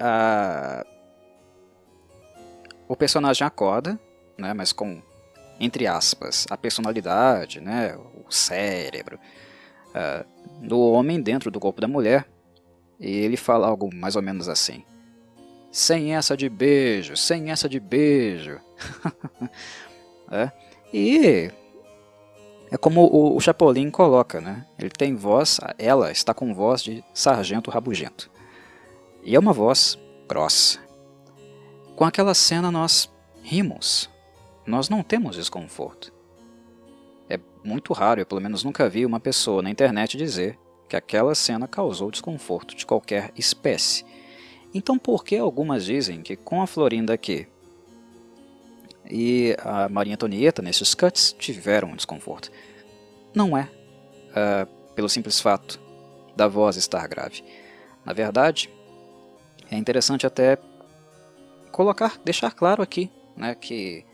uh, 0.00 0.93
o 2.88 2.96
personagem 2.96 3.46
acorda, 3.46 3.98
né, 4.38 4.52
mas 4.52 4.72
com, 4.72 5.02
entre 5.58 5.86
aspas, 5.86 6.46
a 6.50 6.56
personalidade, 6.56 7.60
né, 7.60 7.96
o 7.96 8.30
cérebro 8.32 9.18
uh, 9.90 10.66
do 10.66 10.78
homem 10.80 11.20
dentro 11.20 11.50
do 11.50 11.60
corpo 11.60 11.80
da 11.80 11.88
mulher, 11.88 12.26
e 12.98 13.10
ele 13.10 13.36
fala 13.36 13.66
algo 13.66 13.94
mais 13.94 14.16
ou 14.16 14.22
menos 14.22 14.48
assim: 14.48 14.84
Sem 15.70 16.14
essa 16.14 16.36
de 16.36 16.48
beijo, 16.48 17.16
sem 17.16 17.50
essa 17.50 17.68
de 17.68 17.80
beijo. 17.80 18.60
é. 20.30 20.50
E 20.92 21.50
é 22.70 22.76
como 22.76 23.02
o, 23.02 23.36
o 23.36 23.40
Chapolin 23.40 23.90
coloca, 23.90 24.40
né? 24.40 24.64
Ele 24.78 24.90
tem 24.90 25.14
voz, 25.14 25.58
ela 25.78 26.10
está 26.10 26.32
com 26.32 26.54
voz 26.54 26.82
de 26.82 27.04
sargento 27.12 27.70
rabugento. 27.70 28.30
E 29.22 29.34
é 29.34 29.38
uma 29.38 29.52
voz 29.52 29.98
grossa. 30.28 30.83
Com 31.96 32.04
aquela 32.04 32.34
cena 32.34 32.72
nós 32.72 33.08
rimos. 33.42 34.10
Nós 34.66 34.88
não 34.88 35.02
temos 35.02 35.36
desconforto. 35.36 36.12
É 37.28 37.38
muito 37.62 37.92
raro, 37.92 38.20
eu 38.20 38.26
pelo 38.26 38.40
menos 38.40 38.64
nunca 38.64 38.88
vi 38.88 39.06
uma 39.06 39.20
pessoa 39.20 39.62
na 39.62 39.70
internet 39.70 40.16
dizer 40.16 40.58
que 40.88 40.96
aquela 40.96 41.34
cena 41.34 41.68
causou 41.68 42.10
desconforto 42.10 42.74
de 42.74 42.84
qualquer 42.84 43.30
espécie. 43.36 44.04
Então 44.74 44.98
por 44.98 45.24
que 45.24 45.36
algumas 45.36 45.84
dizem 45.84 46.20
que 46.20 46.34
com 46.34 46.60
a 46.60 46.66
Florinda 46.66 47.14
aqui 47.14 47.46
e 49.08 49.56
a 49.62 49.88
Maria 49.88 50.14
Antonieta 50.14 50.62
nesses 50.62 50.94
cuts 50.94 51.32
tiveram 51.38 51.90
um 51.90 51.96
desconforto? 51.96 52.50
Não 53.32 53.56
é 53.56 53.70
uh, 54.30 54.66
pelo 54.94 55.08
simples 55.08 55.40
fato 55.40 55.80
da 56.34 56.48
voz 56.48 56.76
estar 56.76 57.06
grave. 57.06 57.44
Na 58.04 58.12
verdade, 58.12 58.68
é 59.70 59.76
interessante 59.76 60.26
até 60.26 60.58
colocar, 61.74 62.20
deixar 62.24 62.52
claro 62.52 62.80
aqui, 62.80 63.10
né, 63.36 63.56
que 63.56 64.06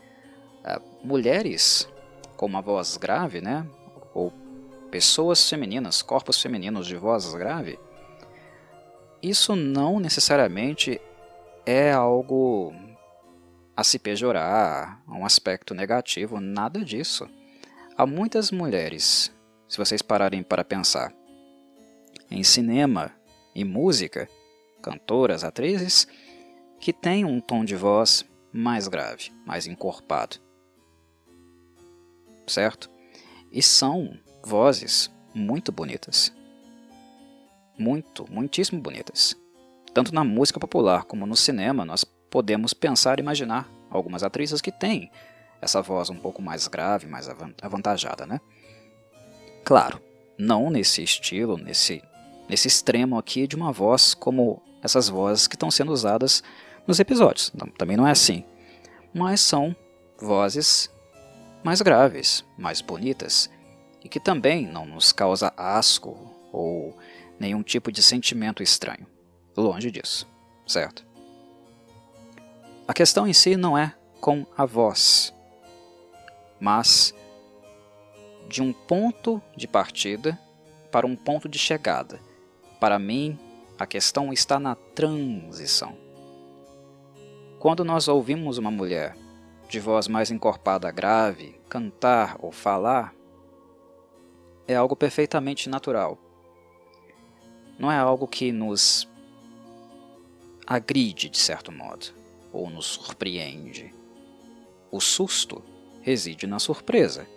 uh, 0.65 1.07
mulheres 1.07 1.87
com 2.35 2.47
uma 2.47 2.59
voz 2.59 2.97
grave, 2.97 3.39
né, 3.39 3.67
ou 4.15 4.33
pessoas 4.89 5.47
femininas, 5.47 6.01
corpos 6.01 6.41
femininos 6.41 6.87
de 6.87 6.95
voz 6.95 7.31
grave, 7.35 7.77
isso 9.21 9.55
não 9.55 9.99
necessariamente 9.99 10.99
é 11.63 11.91
algo 11.91 12.73
a 13.77 13.83
se 13.83 13.99
pejorar, 13.99 14.99
um 15.07 15.23
aspecto 15.23 15.75
negativo, 15.75 16.39
nada 16.39 16.83
disso. 16.83 17.29
Há 17.95 18.07
muitas 18.07 18.49
mulheres, 18.49 19.31
se 19.67 19.77
vocês 19.77 20.01
pararem 20.01 20.41
para 20.41 20.63
pensar, 20.63 21.13
em 22.29 22.43
cinema 22.43 23.11
e 23.53 23.63
música, 23.63 24.27
cantoras, 24.81 25.43
atrizes, 25.43 26.07
que 26.81 26.91
têm 26.91 27.23
um 27.23 27.39
tom 27.39 27.63
de 27.63 27.75
voz 27.75 28.25
mais 28.51 28.87
grave, 28.87 29.31
mais 29.45 29.67
encorpado. 29.67 30.37
Certo? 32.47 32.89
E 33.51 33.61
são 33.61 34.17
vozes 34.43 35.09
muito 35.33 35.71
bonitas. 35.71 36.33
Muito, 37.77 38.25
muitíssimo 38.29 38.81
bonitas. 38.81 39.35
Tanto 39.93 40.13
na 40.13 40.23
música 40.23 40.59
popular 40.59 41.05
como 41.05 41.27
no 41.27 41.35
cinema, 41.35 41.85
nós 41.85 42.03
podemos 42.03 42.73
pensar 42.73 43.19
e 43.19 43.21
imaginar 43.21 43.69
algumas 43.89 44.23
atrizes 44.23 44.59
que 44.59 44.71
têm 44.71 45.11
essa 45.61 45.81
voz 45.81 46.09
um 46.09 46.15
pouco 46.15 46.41
mais 46.41 46.67
grave, 46.67 47.05
mais 47.05 47.29
avantajada, 47.61 48.25
né? 48.25 48.41
Claro, 49.63 50.01
não 50.37 50.71
nesse 50.71 51.03
estilo, 51.03 51.57
nesse, 51.57 52.01
nesse 52.49 52.67
extremo 52.67 53.19
aqui 53.19 53.45
de 53.45 53.55
uma 53.55 53.71
voz 53.71 54.15
como 54.15 54.61
essas 54.81 55.07
vozes 55.07 55.47
que 55.47 55.55
estão 55.55 55.69
sendo 55.69 55.91
usadas 55.91 56.41
nos 56.87 56.99
episódios. 56.99 57.51
Também 57.77 57.97
não 57.97 58.07
é 58.07 58.11
assim. 58.11 58.43
mas 59.13 59.41
são 59.41 59.75
vozes 60.17 60.89
mais 61.63 61.81
graves, 61.81 62.45
mais 62.57 62.81
bonitas 62.81 63.49
e 64.03 64.09
que 64.09 64.19
também 64.19 64.65
não 64.65 64.85
nos 64.85 65.11
causa 65.11 65.53
asco 65.55 66.17
ou 66.51 66.97
nenhum 67.39 67.63
tipo 67.63 67.91
de 67.91 68.01
sentimento 68.01 68.63
estranho. 68.63 69.05
Longe 69.55 69.91
disso, 69.91 70.27
certo? 70.65 71.05
A 72.87 72.93
questão 72.93 73.27
em 73.27 73.33
si 73.33 73.55
não 73.55 73.77
é 73.77 73.93
com 74.19 74.45
a 74.57 74.65
voz, 74.65 75.33
mas 76.59 77.13
de 78.47 78.61
um 78.61 78.73
ponto 78.73 79.41
de 79.55 79.67
partida 79.67 80.37
para 80.91 81.07
um 81.07 81.15
ponto 81.15 81.47
de 81.47 81.57
chegada. 81.57 82.19
Para 82.79 82.99
mim, 82.99 83.39
a 83.79 83.85
questão 83.85 84.33
está 84.33 84.59
na 84.59 84.75
transição. 84.75 85.95
Quando 87.61 87.85
nós 87.85 88.07
ouvimos 88.07 88.57
uma 88.57 88.71
mulher 88.71 89.15
de 89.69 89.79
voz 89.79 90.07
mais 90.07 90.31
encorpada 90.31 90.89
grave 90.89 91.61
cantar 91.69 92.35
ou 92.39 92.51
falar, 92.51 93.13
é 94.67 94.73
algo 94.73 94.95
perfeitamente 94.95 95.69
natural. 95.69 96.17
Não 97.77 97.91
é 97.91 97.99
algo 97.99 98.27
que 98.27 98.51
nos 98.51 99.07
agride 100.65 101.29
de 101.29 101.37
certo 101.37 101.71
modo, 101.71 102.07
ou 102.51 102.67
nos 102.67 102.87
surpreende. 102.87 103.93
O 104.89 104.99
susto 104.99 105.61
reside 106.01 106.47
na 106.47 106.57
surpresa. 106.57 107.27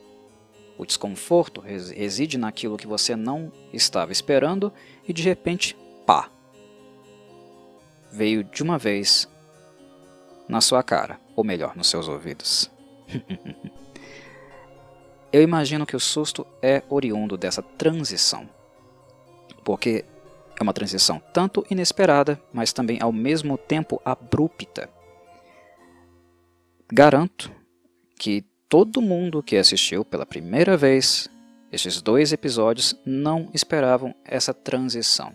O 0.79 0.87
desconforto 0.87 1.61
reside 1.61 2.39
naquilo 2.39 2.79
que 2.79 2.87
você 2.87 3.15
não 3.15 3.53
estava 3.75 4.11
esperando 4.11 4.73
e 5.07 5.13
de 5.13 5.23
repente, 5.23 5.77
pá! 6.07 6.31
Veio 8.11 8.43
de 8.43 8.63
uma 8.63 8.79
vez 8.79 9.29
na 10.49 10.61
sua 10.61 10.83
cara, 10.83 11.21
ou 11.35 11.45
melhor, 11.45 11.77
nos 11.77 11.89
seus 11.89 12.09
ouvidos. 12.09 12.71
Eu 15.33 15.43
imagino 15.43 15.85
que 15.85 15.97
o 15.97 16.01
susto 16.01 16.47
é 16.63 16.83
oriundo 16.89 17.37
dessa 17.37 17.61
transição, 17.61 18.49
porque 19.65 20.05
é 20.59 20.63
uma 20.63 20.73
transição 20.73 21.21
tanto 21.33 21.67
inesperada, 21.69 22.41
mas 22.53 22.73
também 22.73 22.99
ao 23.03 23.11
mesmo 23.11 23.59
tempo 23.59 24.01
abrupta. 24.05 24.89
Garanto 26.93 27.51
que 28.17 28.45
todo 28.69 29.03
mundo 29.03 29.43
que 29.43 29.57
assistiu 29.57 30.05
pela 30.05 30.25
primeira 30.25 30.77
vez 30.77 31.29
estes 31.73 32.01
dois 32.01 32.33
episódios 32.33 32.95
não 33.05 33.51
esperavam 33.53 34.15
essa 34.25 34.55
transição. 34.55 35.35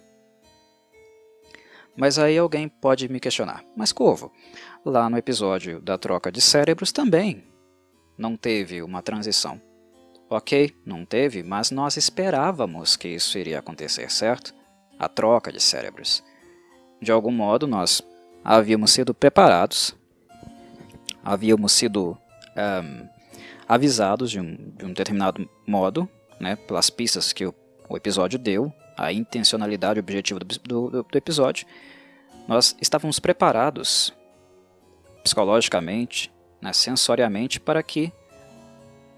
Mas 1.97 2.17
aí 2.17 2.37
alguém 2.37 2.69
pode 2.69 3.09
me 3.09 3.19
questionar: 3.19 3.63
mas 3.75 3.91
Corvo, 3.91 4.31
lá 4.85 5.09
no 5.09 5.17
episódio 5.17 5.81
da 5.81 5.97
troca 5.97 6.31
de 6.31 6.41
cérebros 6.41 6.91
também 6.91 7.43
não 8.17 8.35
teve 8.35 8.81
uma 8.81 9.01
transição. 9.01 9.61
Ok, 10.29 10.75
não 10.85 11.05
teve, 11.05 11.41
mas 11.41 11.71
nós 11.71 11.97
esperávamos 11.97 12.95
que 12.95 13.07
isso 13.07 13.39
iria 13.39 13.59
acontecer, 13.59 14.11
certo? 14.11 14.53
A 14.99 15.07
troca 15.07 15.51
de 15.51 15.59
cérebros. 15.59 16.23
De 17.01 17.11
algum 17.11 17.31
modo, 17.31 17.65
nós 17.65 18.03
havíamos 18.43 18.91
sido 18.91 19.13
preparados, 19.13 19.95
havíamos 21.23 21.71
sido 21.71 22.17
um, 22.55 23.07
avisados 23.67 24.29
de 24.29 24.39
um, 24.39 24.55
de 24.55 24.85
um, 24.85 24.93
determinado 24.93 25.49
modo, 25.65 26.07
né, 26.39 26.55
pelas 26.55 26.89
pistas 26.89 27.33
que 27.33 27.45
o, 27.45 27.55
o, 27.87 27.97
episódio 27.97 28.37
deu, 28.37 28.71
a 28.97 29.11
intencionalidade 29.11 29.97
e 29.97 30.01
objetivo 30.01 30.39
do, 30.39 30.59
do, 30.59 31.03
do 31.03 31.17
episódio. 31.17 31.65
Nós 32.47 32.75
estávamos 32.81 33.19
preparados 33.19 34.13
psicologicamente, 35.23 36.31
né, 36.61 36.73
sensoriamente, 36.73 37.59
para 37.59 37.81
que 37.83 38.11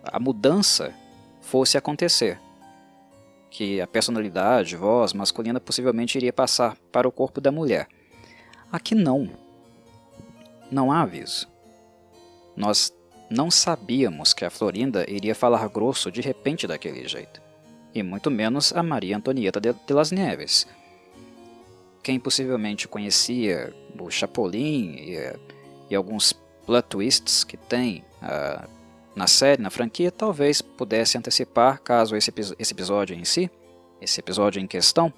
a 0.04 0.20
mudança 0.20 0.94
fosse 1.42 1.78
acontecer. 1.78 2.40
Que 3.50 3.82
a 3.82 3.88
personalidade, 3.88 4.76
voz 4.76 5.14
masculina 5.14 5.60
possivelmente 5.60 6.18
iria 6.18 6.32
passar 6.32 6.78
para 6.92 7.08
o 7.08 7.12
corpo 7.12 7.42
da 7.42 7.52
mulher. 7.52 7.88
Aqui 8.72 8.96
não. 8.96 9.30
Não 10.72 10.92
há 10.92 11.02
aviso. 11.02 11.50
Nós 12.56 12.94
não 13.30 13.52
sabíamos 13.52 14.34
que 14.34 14.46
a 14.46 14.50
Florinda 14.50 15.06
iria 15.10 15.36
falar 15.36 15.68
grosso 15.68 16.12
de 16.12 16.22
repente 16.22 16.68
daquele 16.68 17.08
jeito. 17.08 17.42
E 17.94 18.02
muito 18.02 18.32
menos 18.32 18.74
a 18.74 18.82
Maria 18.82 19.18
Antonieta 19.18 19.60
de, 19.60 19.74
las 19.90 20.12
Neves. 20.12 20.66
Quem 22.02 22.20
possivelmente 22.20 22.88
conhecia 22.88 23.74
o 24.00 24.10
Chapolin 24.10 24.96
e, 24.96 25.18
e 25.92 25.96
alguns 25.96 26.34
plot 26.66 26.88
twists 26.88 27.44
que 27.44 27.58
tem 27.58 28.04
uh, 28.24 28.68
na 29.14 29.28
série, 29.28 29.62
na 29.62 29.70
franquia, 29.70 30.10
talvez 30.10 30.62
pudesse 30.62 31.18
antecipar 31.18 31.82
caso 31.82 32.16
esse, 32.16 32.34
esse 32.58 32.74
episódio 32.74 33.14
em 33.14 33.26
si, 33.26 33.52
esse 34.02 34.20
episódio 34.22 34.62
em 34.62 34.66
questão, 34.66 35.14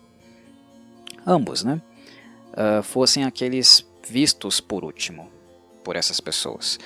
ambos, 1.26 1.64
né, 1.64 1.80
uh, 2.54 2.82
fossem 2.82 3.24
aqueles 3.24 3.86
vistos 4.06 4.60
por 4.60 4.84
último 4.84 5.30
por 5.84 5.96
essas 5.96 6.20
pessoas. 6.20 6.80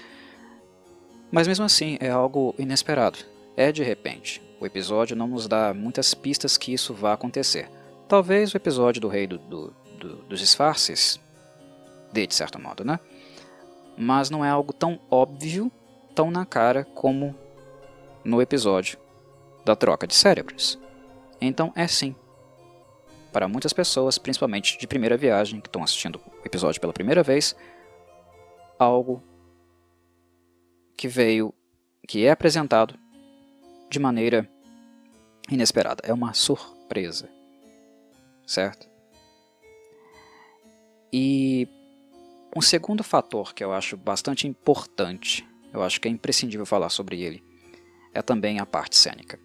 Mas 1.32 1.48
mesmo 1.48 1.64
assim 1.64 1.98
é 2.02 2.10
algo 2.10 2.54
inesperado, 2.60 3.20
é 3.56 3.72
de 3.72 3.84
repente. 3.84 4.42
O 4.60 4.66
episódio 4.66 5.16
não 5.16 5.28
nos 5.28 5.48
dá 5.48 5.74
muitas 5.74 6.14
pistas 6.14 6.58
que 6.58 6.74
isso 6.74 6.94
vá 6.94 7.14
acontecer. 7.14 7.70
Talvez 8.08 8.54
o 8.54 8.58
episódio 8.58 9.00
do 9.00 9.08
Rei 9.08 9.28
do, 9.28 9.38
do, 9.38 9.74
do, 10.00 10.16
dos 10.24 10.40
Disfarces 10.40 11.20
dê, 12.12 12.26
de 12.26 12.34
certo 12.34 12.60
modo, 12.60 12.84
né? 12.84 13.00
Mas 13.98 14.30
não 14.30 14.46
é 14.46 14.50
algo 14.50 14.72
tão 14.72 15.00
óbvio 15.10 15.72
tão 16.14 16.32
na 16.32 16.46
cara 16.46 16.84
como 16.84 17.36
no 18.24 18.42
episódio 18.42 18.98
da 19.64 19.76
troca 19.76 20.08
de 20.08 20.16
cérebros. 20.16 20.80
Então 21.40 21.72
é 21.76 21.88
sim. 21.88 22.16
Para 23.32 23.48
muitas 23.48 23.72
pessoas, 23.72 24.18
principalmente 24.18 24.80
de 24.80 24.88
primeira 24.88 25.16
viagem, 25.16 25.62
que 25.62 25.68
estão 25.68 25.84
assistindo 25.84 26.20
o 26.20 26.46
episódio 26.46 26.82
pela 26.82 26.92
primeira 26.92 27.22
vez, 27.22 27.56
algo 28.80 29.22
que 30.98 31.08
veio, 31.08 31.54
que 32.08 32.26
é 32.26 32.32
apresentado 32.32 32.96
de 33.90 34.00
maneira 34.00 34.50
inesperada. 35.52 36.02
É 36.04 36.14
uma 36.14 36.34
surpresa. 36.34 37.30
Certo? 38.46 38.90
E 41.14 41.68
um 42.56 42.62
segundo 42.62 43.04
fator 43.04 43.54
que 43.54 43.64
eu 43.64 43.72
acho 43.72 43.96
bastante 43.96 44.48
importante 44.48 45.48
eu 45.74 45.84
acho 45.84 46.00
que 46.00 46.08
é 46.08 46.12
imprescindível 46.12 46.66
falar 46.66 46.90
sobre 46.90 47.22
ele, 47.22 47.44
é 48.14 48.22
também 48.22 48.60
a 48.60 48.66
parte 48.66 48.98
cênica. 48.98 49.40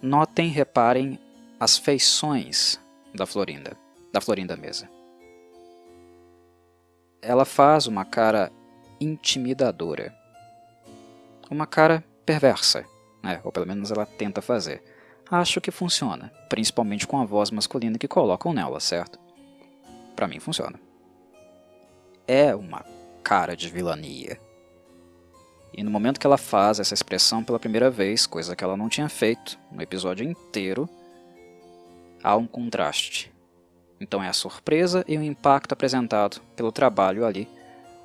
Notem, 0.00 0.48
reparem 0.48 1.18
as 1.58 1.78
feições 1.78 2.80
da 3.14 3.26
Florinda, 3.26 3.76
da 4.12 4.20
Florinda 4.20 4.56
Mesa. 4.56 4.88
Ela 7.20 7.44
faz 7.44 7.86
uma 7.86 8.04
cara 8.04 8.52
intimidadora, 9.00 10.14
uma 11.50 11.66
cara 11.66 12.04
perversa, 12.26 12.84
né? 13.22 13.40
ou 13.44 13.52
pelo 13.52 13.66
menos 13.66 13.90
ela 13.90 14.06
tenta 14.06 14.42
fazer. 14.42 14.82
Acho 15.30 15.60
que 15.60 15.70
funciona, 15.70 16.32
principalmente 16.48 17.06
com 17.06 17.18
a 17.20 17.24
voz 17.24 17.50
masculina 17.50 17.98
que 17.98 18.08
colocam 18.08 18.52
nela, 18.52 18.80
certo? 18.80 19.18
Para 20.14 20.28
mim 20.28 20.40
funciona. 20.40 20.78
É 22.26 22.54
uma 22.54 22.84
cara 23.22 23.56
de 23.56 23.68
vilania. 23.68 24.38
E 25.72 25.82
no 25.82 25.90
momento 25.90 26.20
que 26.20 26.26
ela 26.26 26.36
faz 26.36 26.78
essa 26.78 26.92
expressão 26.92 27.42
pela 27.42 27.58
primeira 27.58 27.90
vez, 27.90 28.26
coisa 28.26 28.54
que 28.54 28.62
ela 28.62 28.76
não 28.76 28.88
tinha 28.88 29.08
feito 29.08 29.58
no 29.70 29.80
episódio 29.80 30.24
inteiro, 30.24 30.88
há 32.22 32.36
um 32.36 32.46
contraste. 32.46 33.32
Então 34.00 34.22
é 34.22 34.28
a 34.28 34.32
surpresa 34.32 35.04
e 35.08 35.16
o 35.16 35.22
impacto 35.22 35.72
apresentado 35.72 36.40
pelo 36.54 36.72
trabalho 36.72 37.24
ali 37.24 37.48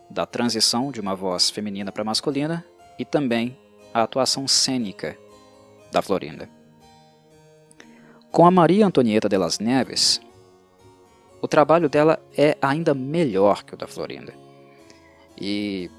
da 0.09 0.25
transição 0.25 0.91
de 0.91 1.01
uma 1.01 1.15
voz 1.15 1.49
feminina 1.49 1.91
para 1.91 2.03
masculina 2.03 2.63
e 2.97 3.03
também 3.03 3.57
a 3.93 4.03
atuação 4.03 4.47
cênica 4.47 5.17
da 5.91 6.01
Florinda. 6.01 6.49
Com 8.31 8.45
a 8.45 8.51
Maria 8.51 8.85
Antonieta 8.85 9.27
de 9.27 9.37
las 9.37 9.59
Neves, 9.59 10.21
o 11.41 11.47
trabalho 11.47 11.89
dela 11.89 12.19
é 12.35 12.57
ainda 12.61 12.93
melhor 12.93 13.63
que 13.63 13.73
o 13.73 13.77
da 13.77 13.87
Florinda. 13.87 14.33
E 15.39 15.89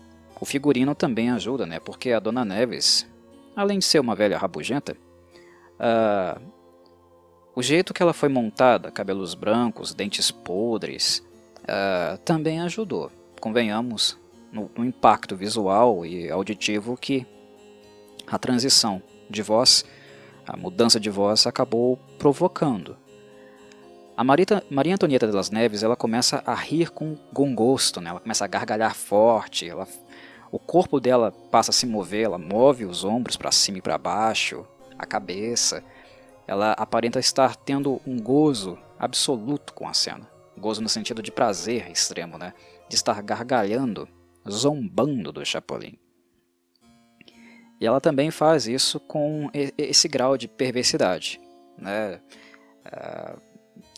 o 0.40 0.44
figurino 0.44 0.94
também 0.94 1.30
ajuda, 1.30 1.66
né? 1.66 1.80
Porque 1.80 2.12
a 2.12 2.18
Dona 2.18 2.44
Neves, 2.44 3.06
além 3.54 3.78
de 3.78 3.84
ser 3.84 4.00
uma 4.00 4.14
velha 4.14 4.38
rabugenta, 4.38 4.96
uh, 5.78 6.40
o 7.54 7.62
jeito 7.62 7.92
que 7.92 8.02
ela 8.02 8.12
foi 8.12 8.28
montada, 8.28 8.90
cabelos 8.90 9.34
brancos, 9.34 9.94
dentes 9.94 10.30
podres, 10.30 11.24
uh, 11.64 12.18
também 12.18 12.60
ajudou. 12.60 13.10
Convenhamos 13.40 14.18
no, 14.52 14.70
no 14.76 14.84
impacto 14.84 15.36
visual 15.36 16.04
e 16.04 16.30
auditivo 16.30 16.96
que 16.96 17.26
a 18.26 18.38
transição 18.38 19.02
de 19.28 19.42
voz, 19.42 19.84
a 20.46 20.56
mudança 20.56 20.98
de 21.00 21.10
voz 21.10 21.46
acabou 21.46 21.98
provocando. 22.18 22.96
A 24.18 24.24
Marita, 24.24 24.64
Maria 24.68 24.94
Antonieta 24.94 25.28
das 25.28 25.48
Neves 25.48 25.84
ela 25.84 25.94
começa 25.94 26.42
a 26.44 26.52
rir 26.52 26.90
com, 26.90 27.14
com 27.32 27.54
gosto, 27.54 28.00
né? 28.00 28.10
ela 28.10 28.18
começa 28.18 28.44
a 28.44 28.48
gargalhar 28.48 28.92
forte, 28.92 29.68
ela, 29.68 29.86
o 30.50 30.58
corpo 30.58 30.98
dela 30.98 31.30
passa 31.52 31.70
a 31.70 31.72
se 31.72 31.86
mover, 31.86 32.24
ela 32.24 32.36
move 32.36 32.84
os 32.84 33.04
ombros 33.04 33.36
para 33.36 33.52
cima 33.52 33.78
e 33.78 33.80
para 33.80 33.96
baixo, 33.96 34.66
a 34.98 35.06
cabeça. 35.06 35.84
Ela 36.48 36.72
aparenta 36.72 37.20
estar 37.20 37.54
tendo 37.54 38.00
um 38.04 38.20
gozo 38.20 38.76
absoluto 38.98 39.72
com 39.72 39.86
a 39.86 39.94
cena. 39.94 40.28
Gozo 40.56 40.82
no 40.82 40.88
sentido 40.88 41.22
de 41.22 41.30
prazer 41.30 41.88
extremo, 41.88 42.36
né? 42.38 42.54
de 42.88 42.96
estar 42.96 43.22
gargalhando, 43.22 44.08
zombando 44.50 45.30
do 45.30 45.46
Chapolin. 45.46 45.96
E 47.80 47.86
ela 47.86 48.00
também 48.00 48.32
faz 48.32 48.66
isso 48.66 48.98
com 48.98 49.48
esse 49.54 50.08
grau 50.08 50.36
de 50.36 50.48
perversidade. 50.48 51.40
Né? 51.78 52.20
Uh, 52.84 53.47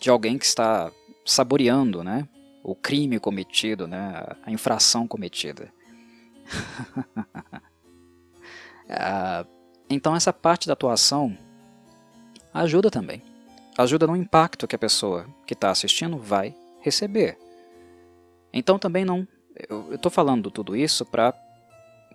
de 0.01 0.09
alguém 0.09 0.39
que 0.39 0.47
está 0.47 0.91
saboreando 1.25 2.03
né, 2.03 2.27
o 2.65 2.75
crime 2.75 3.21
cometido, 3.21 3.87
né, 3.87 4.27
a 4.45 4.51
infração 4.51 5.07
cometida. 5.07 5.73
Ah, 8.93 9.47
então, 9.89 10.17
essa 10.17 10.33
parte 10.33 10.67
da 10.67 10.73
atuação 10.73 11.39
ajuda 12.53 12.91
também. 12.91 13.23
Ajuda 13.79 14.05
no 14.05 14.17
impacto 14.17 14.67
que 14.67 14.75
a 14.75 14.79
pessoa 14.81 15.27
que 15.47 15.55
está 15.55 15.71
assistindo 15.71 16.19
vai 16.19 16.57
receber. 16.81 17.39
Então, 18.53 18.81
também 18.81 19.05
não. 19.05 19.29
Eu 19.69 19.95
estou 19.95 20.11
falando 20.11 20.51
tudo 20.51 20.75
isso 20.75 21.07
para 21.07 21.33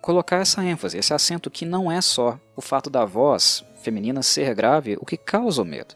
colocar 0.02 0.36
essa 0.36 0.62
ênfase, 0.62 0.98
esse 0.98 1.14
acento 1.14 1.50
que 1.50 1.64
não 1.64 1.90
é 1.90 2.02
só 2.02 2.38
o 2.54 2.60
fato 2.60 2.90
da 2.90 3.06
voz 3.06 3.64
feminina 3.82 4.22
ser 4.22 4.54
grave 4.54 4.98
o 5.00 5.06
que 5.06 5.16
causa 5.16 5.62
o 5.62 5.64
medo 5.64 5.94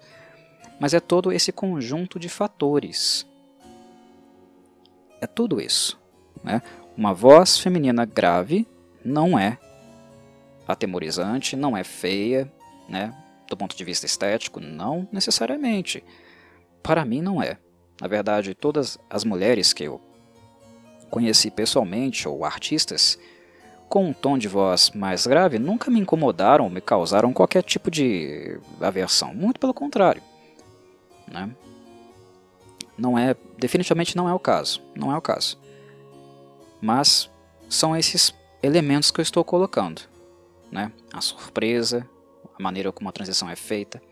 mas 0.80 0.94
é 0.94 0.98
todo 0.98 1.30
esse 1.30 1.52
conjunto 1.52 2.18
de 2.18 2.30
fatores. 2.30 3.26
É 5.20 5.26
tudo 5.26 5.60
isso. 5.60 6.00
Né? 6.42 6.62
Uma 6.96 7.12
voz 7.12 7.58
feminina 7.58 8.06
grave 8.06 8.66
não 9.04 9.38
é 9.38 9.58
atemorizante, 10.66 11.54
não 11.54 11.76
é 11.76 11.84
feia, 11.84 12.50
né? 12.88 13.14
do 13.48 13.56
ponto 13.56 13.76
de 13.76 13.84
vista 13.84 14.06
estético, 14.06 14.60
não 14.60 15.06
necessariamente. 15.12 16.02
Para 16.82 17.04
mim, 17.04 17.20
não 17.20 17.42
é. 17.42 17.58
Na 18.00 18.08
verdade, 18.08 18.54
todas 18.54 18.98
as 19.10 19.24
mulheres 19.24 19.72
que 19.74 19.84
eu 19.84 20.00
conheci 21.10 21.50
pessoalmente, 21.50 22.26
ou 22.26 22.44
artistas, 22.44 23.18
com 23.88 24.06
um 24.06 24.12
tom 24.12 24.38
de 24.38 24.46
voz 24.46 24.92
mais 24.94 25.26
grave, 25.26 25.58
nunca 25.58 25.90
me 25.90 25.98
incomodaram, 25.98 26.70
me 26.70 26.80
causaram 26.80 27.32
qualquer 27.32 27.64
tipo 27.64 27.90
de 27.90 28.58
aversão. 28.80 29.34
Muito 29.34 29.58
pelo 29.58 29.74
contrário. 29.74 30.22
Né? 31.30 31.54
Não 32.98 33.18
é, 33.18 33.34
definitivamente 33.56 34.16
não 34.16 34.28
é 34.28 34.34
o 34.34 34.38
caso, 34.38 34.82
não 34.94 35.12
é 35.12 35.16
o 35.16 35.22
caso. 35.22 35.58
Mas 36.80 37.30
são 37.68 37.96
esses 37.96 38.34
elementos 38.62 39.10
que 39.10 39.20
eu 39.20 39.22
estou 39.22 39.44
colocando, 39.44 40.02
né? 40.70 40.92
A 41.12 41.20
surpresa, 41.20 42.06
a 42.58 42.62
maneira 42.62 42.92
como 42.92 43.08
a 43.08 43.12
transição 43.12 43.48
é 43.48 43.56
feita, 43.56 44.02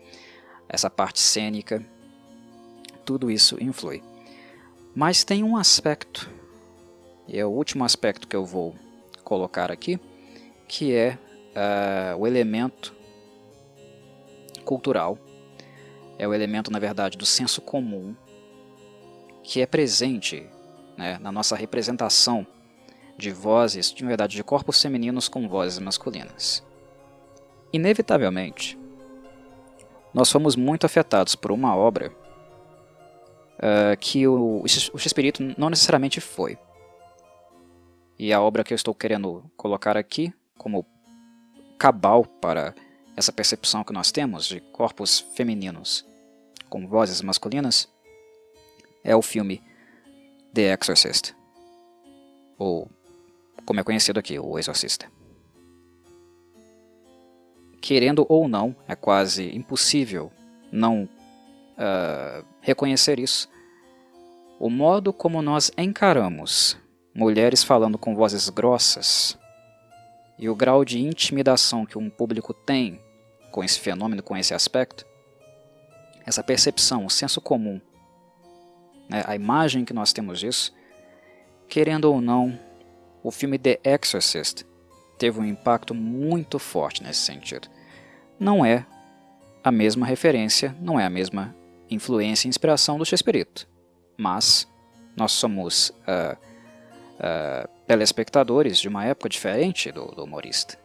essa 0.67 0.89
parte 0.89 1.19
cênica, 1.19 1.85
tudo 3.05 3.29
isso 3.29 3.57
influi. 3.61 4.03
Mas 4.95 5.23
tem 5.23 5.43
um 5.43 5.57
aspecto, 5.57 6.29
e 7.27 7.37
é 7.37 7.45
o 7.45 7.49
último 7.49 7.83
aspecto 7.83 8.27
que 8.27 8.35
eu 8.35 8.45
vou 8.45 8.75
colocar 9.23 9.71
aqui, 9.71 9.99
que 10.67 10.93
é 10.93 11.17
uh, 11.49 12.17
o 12.17 12.27
elemento 12.27 12.95
cultural 14.63 15.17
é 16.19 16.27
o 16.27 16.33
elemento, 16.33 16.69
na 16.69 16.77
verdade, 16.77 17.17
do 17.17 17.25
senso 17.25 17.61
comum 17.61 18.13
que 19.41 19.61
é 19.61 19.65
presente 19.65 20.47
né, 20.97 21.17
na 21.19 21.31
nossa 21.31 21.55
representação 21.55 22.45
de 23.17 23.31
vozes, 23.31 23.91
de 23.91 24.05
verdade, 24.05 24.35
de 24.35 24.43
corpos 24.43 24.81
femininos 24.81 25.29
com 25.29 25.47
vozes 25.47 25.79
masculinas. 25.79 26.63
Inevitavelmente, 27.71 28.77
nós 30.13 30.29
fomos 30.31 30.55
muito 30.55 30.85
afetados 30.85 31.35
por 31.35 31.51
uma 31.51 31.75
obra 31.75 32.11
uh, 33.57 33.97
que 33.99 34.27
o, 34.27 34.63
o 34.63 34.97
não 35.57 35.69
necessariamente 35.69 36.19
foi. 36.19 36.57
E 38.17 38.33
a 38.33 38.41
obra 38.41 38.63
que 38.63 38.73
eu 38.73 38.75
estou 38.75 38.93
querendo 38.93 39.49
colocar 39.55 39.95
aqui 39.95 40.33
como 40.57 40.85
cabal 41.77 42.25
para 42.25 42.75
essa 43.15 43.31
percepção 43.31 43.83
que 43.83 43.93
nós 43.93 44.11
temos 44.11 44.45
de 44.45 44.59
corpos 44.59 45.19
femininos 45.35 46.05
com 46.69 46.87
vozes 46.87 47.21
masculinas 47.21 47.89
é 49.03 49.15
o 49.15 49.21
filme 49.21 49.61
The 50.53 50.73
Exorcist, 50.73 51.33
ou 52.57 52.89
como 53.65 53.79
é 53.79 53.83
conhecido 53.83 54.19
aqui, 54.19 54.37
O 54.39 54.57
Exorcista. 54.57 55.11
Querendo 57.79 58.25
ou 58.27 58.47
não, 58.47 58.75
é 58.87 58.95
quase 58.95 59.55
impossível 59.55 60.31
não 60.71 61.03
uh, 61.03 62.45
reconhecer 62.61 63.19
isso. 63.19 63.49
O 64.59 64.69
modo 64.69 65.13
como 65.13 65.41
nós 65.41 65.71
encaramos 65.77 66.77
mulheres 67.13 67.63
falando 67.63 67.97
com 67.97 68.15
vozes 68.15 68.49
grossas 68.49 69.37
e 70.39 70.47
o 70.47 70.55
grau 70.55 70.85
de 70.85 70.99
intimidação 70.99 71.85
que 71.85 71.97
um 71.97 72.09
público 72.09 72.53
tem 72.53 72.99
com 73.51 73.63
esse 73.63 73.79
fenômeno, 73.79 74.23
com 74.23 74.37
esse 74.37 74.53
aspecto, 74.53 75.05
essa 76.25 76.41
percepção, 76.41 77.05
o 77.05 77.09
senso 77.09 77.41
comum, 77.41 77.81
né, 79.09 79.23
a 79.27 79.35
imagem 79.35 79.83
que 79.83 79.93
nós 79.93 80.13
temos 80.13 80.39
disso, 80.39 80.73
querendo 81.67 82.05
ou 82.05 82.21
não, 82.21 82.57
o 83.21 83.31
filme 83.31 83.59
The 83.59 83.79
Exorcist 83.83 84.63
teve 85.17 85.39
um 85.39 85.45
impacto 85.45 85.93
muito 85.93 86.57
forte 86.57 87.03
nesse 87.03 87.19
sentido. 87.19 87.67
Não 88.39 88.65
é 88.65 88.85
a 89.61 89.71
mesma 89.71 90.05
referência, 90.05 90.73
não 90.79 90.97
é 90.97 91.05
a 91.05 91.09
mesma 91.09 91.53
influência 91.89 92.47
e 92.47 92.49
inspiração 92.49 92.97
do 92.97 93.03
Espírito, 93.03 93.67
mas 94.17 94.67
nós 95.17 95.33
somos 95.33 95.89
uh, 95.89 96.37
uh, 97.19 97.69
telespectadores 97.89 98.77
de 98.77 98.87
uma 98.87 99.03
época 99.03 99.27
diferente 99.27 99.91
do, 99.91 100.05
do 100.11 100.23
humorista. 100.23 100.77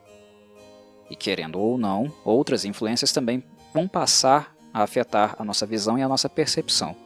E 1.11 1.15
querendo 1.15 1.61
ou 1.61 1.77
não, 1.77 2.11
outras 2.25 2.65
influências 2.65 3.13
também 3.13 3.45
vão 3.75 3.87
passar 3.87 4.57
a 4.73 4.83
afetar 4.83 5.37
a 5.39 5.45
nossa 5.45 5.67
visão 5.67 5.99
e 5.99 6.03
a 6.03 6.09
nossa 6.09 6.31
percepção. 6.31 6.97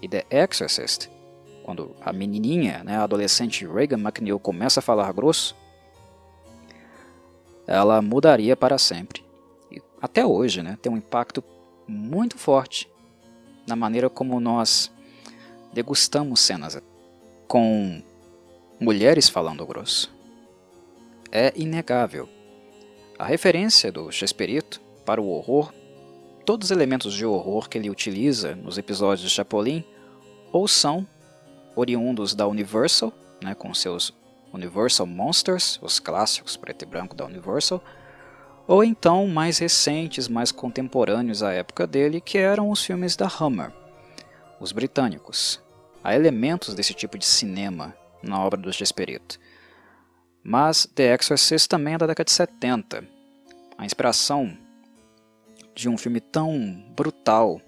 E 0.00 0.08
The 0.08 0.24
Exorcist, 0.30 1.10
quando 1.64 1.90
a 2.00 2.12
menininha, 2.12 2.84
né, 2.84 2.96
a 2.96 3.02
adolescente 3.02 3.66
Reagan 3.66 3.98
McNeil 3.98 4.38
começa 4.38 4.78
a 4.78 4.82
falar 4.82 5.12
grosso, 5.12 5.56
ela 7.66 8.00
mudaria 8.00 8.56
para 8.56 8.78
sempre. 8.78 9.24
E 9.72 9.82
até 10.00 10.24
hoje, 10.24 10.62
né, 10.62 10.78
tem 10.80 10.92
um 10.92 10.96
impacto 10.96 11.42
muito 11.88 12.38
forte 12.38 12.88
na 13.66 13.74
maneira 13.74 14.08
como 14.08 14.38
nós 14.38 14.88
degustamos 15.72 16.38
cenas 16.38 16.80
com 17.48 18.04
mulheres 18.82 19.28
falando 19.28 19.64
grosso. 19.64 20.12
É 21.30 21.52
inegável. 21.56 22.28
A 23.18 23.24
referência 23.24 23.92
do 23.92 24.10
Shakespeare 24.10 24.64
para 25.04 25.20
o 25.20 25.28
horror 25.28 25.72
todos 26.44 26.66
os 26.66 26.70
elementos 26.70 27.14
de 27.14 27.24
horror 27.24 27.68
que 27.68 27.78
ele 27.78 27.90
utiliza 27.90 28.54
nos 28.56 28.76
episódios 28.78 29.20
de 29.20 29.30
Chapolin 29.30 29.84
ou 30.50 30.66
são 30.66 31.06
oriundos 31.76 32.34
da 32.34 32.46
Universal, 32.46 33.12
né, 33.40 33.54
com 33.54 33.72
seus 33.72 34.12
Universal 34.52 35.06
Monsters, 35.06 35.78
os 35.80 35.98
clássicos 35.98 36.56
preto 36.56 36.82
e 36.82 36.86
branco 36.86 37.14
da 37.14 37.24
Universal, 37.24 37.82
ou 38.66 38.84
então 38.84 39.26
mais 39.26 39.58
recentes, 39.58 40.28
mais 40.28 40.52
contemporâneos 40.52 41.42
à 41.42 41.52
época 41.52 41.86
dele, 41.86 42.20
que 42.20 42.38
eram 42.38 42.70
os 42.70 42.84
filmes 42.84 43.16
da 43.16 43.26
Hammer, 43.26 43.72
os 44.60 44.72
britânicos. 44.72 45.60
Há 46.04 46.14
elementos 46.14 46.74
desse 46.74 46.92
tipo 46.92 47.16
de 47.16 47.24
cinema 47.24 47.94
na 48.22 48.40
obra 48.44 48.60
do 48.60 48.72
Gesperito. 48.72 49.38
Mas 50.42 50.86
The 50.94 51.14
Exorcist 51.14 51.68
também 51.68 51.94
é 51.94 51.98
da 51.98 52.06
década 52.06 52.24
de 52.24 52.32
70. 52.32 53.06
A 53.78 53.84
inspiração 53.84 54.56
de 55.74 55.88
um 55.88 55.96
filme 55.96 56.20
tão 56.20 56.84
brutal, 56.94 57.60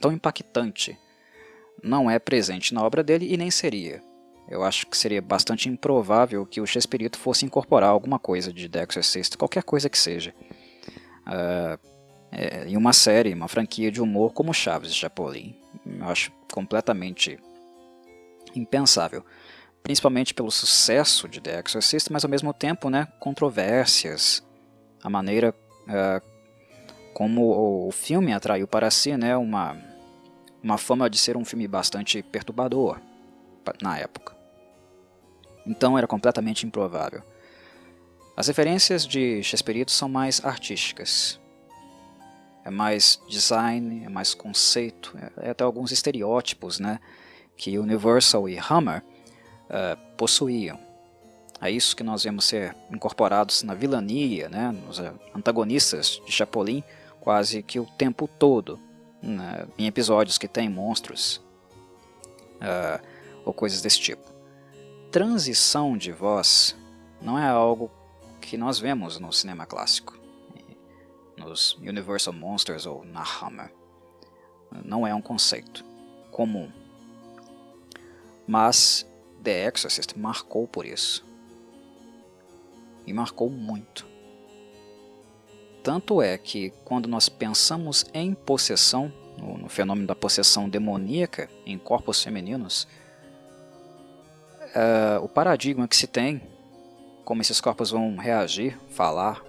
tão 0.00 0.12
impactante, 0.12 0.98
não 1.82 2.10
é 2.10 2.18
presente 2.18 2.72
na 2.72 2.82
obra 2.82 3.02
dele 3.02 3.32
e 3.32 3.36
nem 3.36 3.50
seria. 3.50 4.02
Eu 4.48 4.64
acho 4.64 4.86
que 4.86 4.96
seria 4.96 5.22
bastante 5.22 5.68
improvável 5.68 6.44
que 6.44 6.60
o 6.60 6.66
Chespirito 6.66 7.18
fosse 7.18 7.46
incorporar 7.46 7.90
alguma 7.90 8.18
coisa 8.18 8.52
de 8.52 8.68
The 8.68 8.86
Exorcist, 8.88 9.36
qualquer 9.36 9.62
coisa 9.62 9.88
que 9.88 9.98
seja, 9.98 10.34
uh, 11.26 11.78
é, 12.32 12.66
em 12.66 12.76
uma 12.76 12.92
série, 12.92 13.32
uma 13.32 13.48
franquia 13.48 13.90
de 13.90 14.00
humor 14.00 14.32
como 14.32 14.52
Chaves 14.52 14.90
e 14.90 14.94
Chapolin. 14.94 15.56
Eu 15.86 16.04
acho 16.06 16.32
completamente 16.52 17.38
impensável. 18.54 19.24
Principalmente 19.82 20.34
pelo 20.34 20.50
sucesso 20.50 21.28
de 21.28 21.40
The 21.40 21.60
Exorcist, 21.60 22.12
mas 22.12 22.24
ao 22.24 22.30
mesmo 22.30 22.52
tempo, 22.52 22.90
né, 22.90 23.08
controvérsias, 23.18 24.42
a 25.02 25.08
maneira 25.08 25.54
uh, 25.88 26.30
como 27.12 27.86
o 27.86 27.90
filme 27.90 28.32
atraiu 28.32 28.66
para 28.66 28.90
si 28.90 29.16
né, 29.16 29.36
uma, 29.36 29.76
uma 30.62 30.78
fama 30.78 31.08
de 31.08 31.18
ser 31.18 31.36
um 31.36 31.44
filme 31.44 31.66
bastante 31.66 32.22
perturbador 32.22 33.00
na 33.82 33.98
época. 33.98 34.36
Então 35.66 35.96
era 35.96 36.06
completamente 36.06 36.66
improvável. 36.66 37.22
As 38.36 38.48
referências 38.48 39.06
de 39.06 39.42
Chespirito 39.42 39.90
são 39.90 40.08
mais 40.08 40.44
artísticas. 40.44 41.38
É 42.64 42.70
mais 42.70 43.20
design, 43.28 44.04
é 44.04 44.08
mais 44.08 44.34
conceito, 44.34 45.16
é, 45.18 45.48
é 45.48 45.50
até 45.50 45.64
alguns 45.64 45.92
estereótipos 45.92 46.78
né, 46.78 47.00
que 47.56 47.78
Universal 47.78 48.48
e 48.48 48.58
Hammer 48.58 49.02
uh, 49.70 49.98
possuíam. 50.16 50.78
É 51.60 51.70
isso 51.70 51.94
que 51.94 52.02
nós 52.02 52.24
vemos 52.24 52.46
ser 52.46 52.74
incorporados 52.90 53.62
na 53.62 53.74
vilania, 53.74 54.48
né, 54.48 54.72
nos 54.72 54.98
antagonistas 55.34 56.20
de 56.24 56.32
Chapolin, 56.32 56.82
quase 57.20 57.62
que 57.62 57.78
o 57.78 57.84
tempo 57.84 58.26
todo, 58.26 58.80
né, 59.22 59.66
em 59.78 59.86
episódios 59.86 60.38
que 60.38 60.48
tem 60.48 60.70
monstros 60.70 61.36
uh, 62.56 63.04
ou 63.44 63.52
coisas 63.52 63.82
desse 63.82 64.00
tipo. 64.00 64.22
Transição 65.12 65.98
de 65.98 66.12
voz 66.12 66.74
não 67.20 67.38
é 67.38 67.46
algo 67.46 67.90
que 68.40 68.56
nós 68.56 68.78
vemos 68.78 69.18
no 69.18 69.32
cinema 69.32 69.66
clássico, 69.66 70.18
nos 71.36 71.74
Universal 71.74 72.32
Monsters 72.32 72.86
ou 72.86 73.04
na 73.04 73.22
Hammer. 73.22 73.72
Não 74.84 75.06
é 75.06 75.14
um 75.14 75.20
conceito 75.20 75.84
comum. 76.30 76.70
Mas 78.46 79.06
The 79.42 79.66
Exorcist 79.66 80.18
marcou 80.18 80.66
por 80.66 80.84
isso. 80.84 81.24
E 83.06 83.12
marcou 83.12 83.48
muito. 83.48 84.06
Tanto 85.82 86.20
é 86.20 86.36
que 86.36 86.70
quando 86.84 87.08
nós 87.08 87.28
pensamos 87.28 88.04
em 88.12 88.34
possessão, 88.34 89.12
no, 89.38 89.56
no 89.56 89.68
fenômeno 89.68 90.06
da 90.06 90.14
possessão 90.14 90.68
demoníaca 90.68 91.48
em 91.64 91.78
corpos 91.78 92.22
femininos, 92.22 92.86
uh, 94.74 95.24
o 95.24 95.28
paradigma 95.28 95.88
que 95.88 95.96
se 95.96 96.06
tem, 96.06 96.42
como 97.24 97.40
esses 97.40 97.60
corpos 97.60 97.90
vão 97.90 98.16
reagir, 98.16 98.78
falar. 98.90 99.42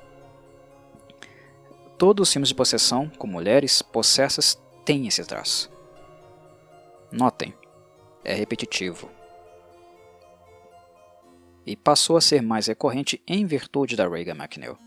Todos 1.98 2.30
os 2.30 2.34
filmes 2.34 2.50
de 2.50 2.56
possessão 2.56 3.10
com 3.18 3.28
mulheres 3.28 3.82
possessas 3.82 4.58
têm 4.86 5.08
esse 5.08 5.24
traço. 5.26 5.70
Notem, 7.12 7.54
é 8.24 8.34
repetitivo. 8.34 9.10
E 11.66 11.76
passou 11.76 12.18
a 12.18 12.22
ser 12.22 12.42
mais 12.42 12.68
recorrente 12.68 13.22
em 13.28 13.46
virtude 13.46 13.96
da 13.96 14.08
Reagan 14.08 14.36
McNeil 14.36 14.78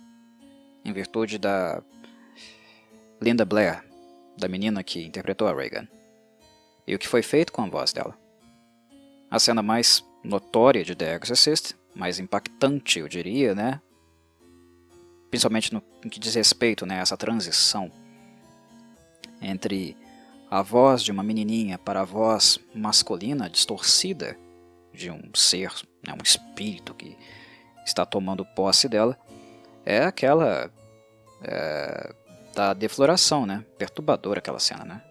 em 0.85 0.93
virtude 0.93 1.39
da 1.39 1.83
Linda 3.21 3.45
Blair, 3.45 3.83
da 4.37 4.47
menina 4.47 4.85
que 4.85 5.03
interpretou 5.03 5.49
a 5.49 5.55
Reagan. 5.55 5.89
E 6.87 6.95
o 6.95 6.99
que 6.99 7.09
foi 7.09 7.23
feito 7.23 7.53
com 7.53 7.63
a 7.63 7.69
voz 7.69 7.93
dela? 7.93 8.17
A 9.31 9.39
cena 9.39 9.63
mais 9.63 10.05
notória 10.23 10.85
de 10.85 10.95
The 10.95 11.17
Exorcist, 11.17 11.75
mais 11.95 12.19
impactante, 12.19 12.99
eu 12.99 13.09
diria, 13.09 13.55
né? 13.55 13.81
Principalmente 15.31 15.73
no, 15.73 15.81
que 15.81 16.21
diz 16.21 16.35
respeito 16.35 16.85
né, 16.85 16.99
a 16.99 17.03
essa 17.03 17.17
transição 17.17 17.91
entre 19.41 19.97
a 20.51 20.63
voz 20.63 21.03
de 21.03 21.11
uma 21.11 21.23
menininha 21.23 21.79
para 21.79 22.03
a 22.03 22.05
voz 22.05 22.59
masculina 22.75 23.49
distorcida 23.49 24.39
de 24.93 25.11
um 25.11 25.31
ser, 25.35 25.73
né, 26.07 26.13
um 26.13 26.23
espírito 26.23 26.95
que 26.95 27.17
está 27.85 28.05
tomando 28.05 28.45
posse 28.45 28.89
dela, 28.89 29.19
é 29.85 30.05
aquela 30.05 30.71
é, 31.43 32.15
da 32.55 32.73
defloração, 32.73 33.45
né? 33.45 33.65
Perturbadora 33.77 34.39
aquela 34.39 34.59
cena, 34.59 34.85
né? 34.85 35.03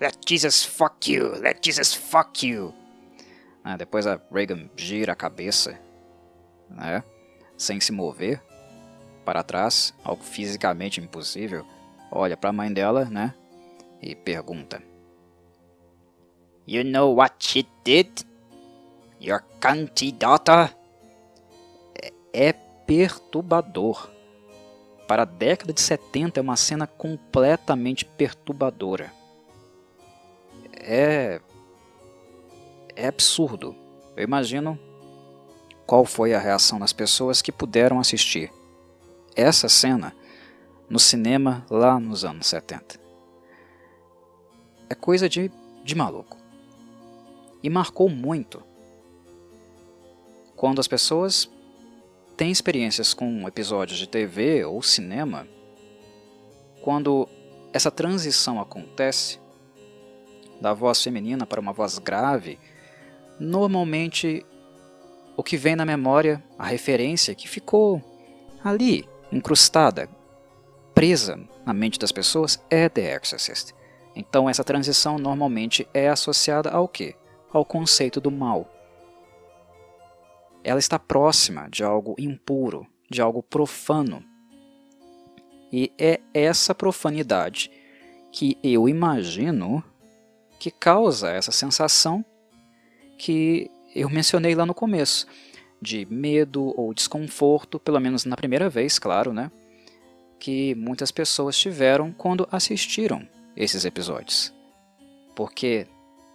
Let 0.00 0.18
Jesus 0.28 0.64
fuck 0.64 1.10
you! 1.10 1.40
Let 1.40 1.64
Jesus 1.64 1.94
fuck 1.94 2.46
you! 2.46 2.74
Ah, 3.64 3.76
depois 3.76 4.06
a 4.06 4.20
Reagan 4.30 4.68
gira 4.76 5.12
a 5.12 5.16
cabeça, 5.16 5.78
né? 6.68 7.02
Sem 7.56 7.80
se 7.80 7.90
mover 7.90 8.42
para 9.24 9.42
trás, 9.42 9.92
algo 10.04 10.22
fisicamente 10.22 11.00
impossível. 11.00 11.66
Olha 12.12 12.36
para 12.36 12.50
a 12.50 12.52
mãe 12.52 12.72
dela, 12.72 13.06
né? 13.06 13.34
E 14.00 14.14
pergunta: 14.14 14.80
You 16.66 16.84
know 16.84 17.14
what 17.14 17.34
she 17.40 17.66
did? 17.82 18.24
Your? 19.20 19.42
É, 21.94 22.12
é 22.32 22.52
perturbador. 22.86 24.10
Para 25.08 25.22
a 25.22 25.26
década 25.26 25.72
de 25.72 25.80
70 25.80 26.40
é 26.40 26.42
uma 26.42 26.56
cena 26.56 26.86
completamente 26.86 28.04
perturbadora. 28.04 29.12
É. 30.74 31.40
É 32.94 33.08
absurdo. 33.08 33.74
Eu 34.16 34.24
imagino 34.24 34.78
qual 35.86 36.04
foi 36.04 36.34
a 36.34 36.38
reação 36.38 36.78
das 36.78 36.92
pessoas 36.92 37.40
que 37.40 37.52
puderam 37.52 38.00
assistir 38.00 38.52
essa 39.34 39.68
cena 39.68 40.14
no 40.88 40.98
cinema 40.98 41.64
lá 41.70 42.00
nos 42.00 42.24
anos 42.24 42.46
70. 42.46 42.98
É 44.88 44.94
coisa 44.94 45.28
de, 45.28 45.50
de 45.84 45.94
maluco. 45.94 46.36
E 47.62 47.68
marcou 47.68 48.08
muito 48.08 48.62
quando 50.56 50.80
as 50.80 50.88
pessoas 50.88 51.50
tem 52.36 52.50
experiências 52.50 53.12
com 53.12 53.46
episódios 53.46 53.98
de 53.98 54.08
TV 54.08 54.64
ou 54.64 54.82
cinema, 54.82 55.46
quando 56.82 57.28
essa 57.72 57.90
transição 57.90 58.60
acontece 58.60 59.38
da 60.60 60.72
voz 60.72 61.02
feminina 61.02 61.46
para 61.46 61.60
uma 61.60 61.72
voz 61.72 61.98
grave, 61.98 62.58
normalmente 63.38 64.44
o 65.36 65.42
que 65.42 65.58
vem 65.58 65.76
na 65.76 65.84
memória, 65.84 66.42
a 66.58 66.64
referência 66.64 67.34
que 67.34 67.46
ficou 67.46 68.02
ali, 68.64 69.06
incrustada, 69.30 70.08
presa 70.94 71.38
na 71.66 71.74
mente 71.74 71.98
das 71.98 72.12
pessoas, 72.12 72.58
é 72.70 72.88
The 72.88 73.14
Exorcist. 73.14 73.74
Então 74.14 74.48
essa 74.48 74.64
transição 74.64 75.18
normalmente 75.18 75.86
é 75.92 76.08
associada 76.08 76.70
ao 76.70 76.88
que? 76.88 77.14
Ao 77.52 77.64
conceito 77.64 78.20
do 78.20 78.30
mal 78.30 78.75
ela 80.66 80.80
está 80.80 80.98
próxima 80.98 81.68
de 81.70 81.84
algo 81.84 82.16
impuro, 82.18 82.88
de 83.08 83.22
algo 83.22 83.40
profano. 83.40 84.20
E 85.72 85.92
é 85.96 86.20
essa 86.34 86.74
profanidade 86.74 87.70
que 88.32 88.58
eu 88.64 88.88
imagino 88.88 89.82
que 90.58 90.72
causa 90.72 91.30
essa 91.30 91.52
sensação 91.52 92.24
que 93.16 93.70
eu 93.94 94.10
mencionei 94.10 94.56
lá 94.56 94.66
no 94.66 94.74
começo, 94.74 95.28
de 95.80 96.04
medo 96.10 96.74
ou 96.76 96.92
desconforto, 96.92 97.78
pelo 97.78 98.00
menos 98.00 98.24
na 98.24 98.36
primeira 98.36 98.68
vez, 98.68 98.98
claro, 98.98 99.32
né? 99.32 99.52
Que 100.40 100.74
muitas 100.74 101.12
pessoas 101.12 101.56
tiveram 101.56 102.12
quando 102.12 102.48
assistiram 102.50 103.26
esses 103.56 103.84
episódios. 103.84 104.52
Porque 105.36 105.86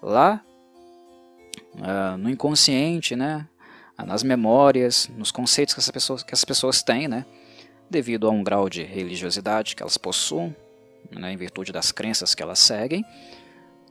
lá 0.01 0.41
uh, 1.75 2.17
no 2.17 2.29
inconsciente, 2.29 3.13
né? 3.13 3.45
Nas 4.05 4.23
memórias, 4.23 5.09
nos 5.17 5.31
conceitos 5.31 5.73
que 5.73 5.79
as 5.79 5.89
pessoas, 5.89 6.23
que 6.23 6.33
as 6.33 6.45
pessoas 6.45 6.81
têm, 6.83 7.07
né? 7.07 7.25
devido 7.89 8.27
a 8.27 8.31
um 8.31 8.41
grau 8.41 8.69
de 8.69 8.83
religiosidade 8.83 9.75
que 9.75 9.83
elas 9.83 9.97
possuem, 9.97 10.55
né? 11.11 11.33
em 11.33 11.37
virtude 11.37 11.71
das 11.71 11.91
crenças 11.91 12.33
que 12.33 12.41
elas 12.41 12.59
seguem, 12.59 13.05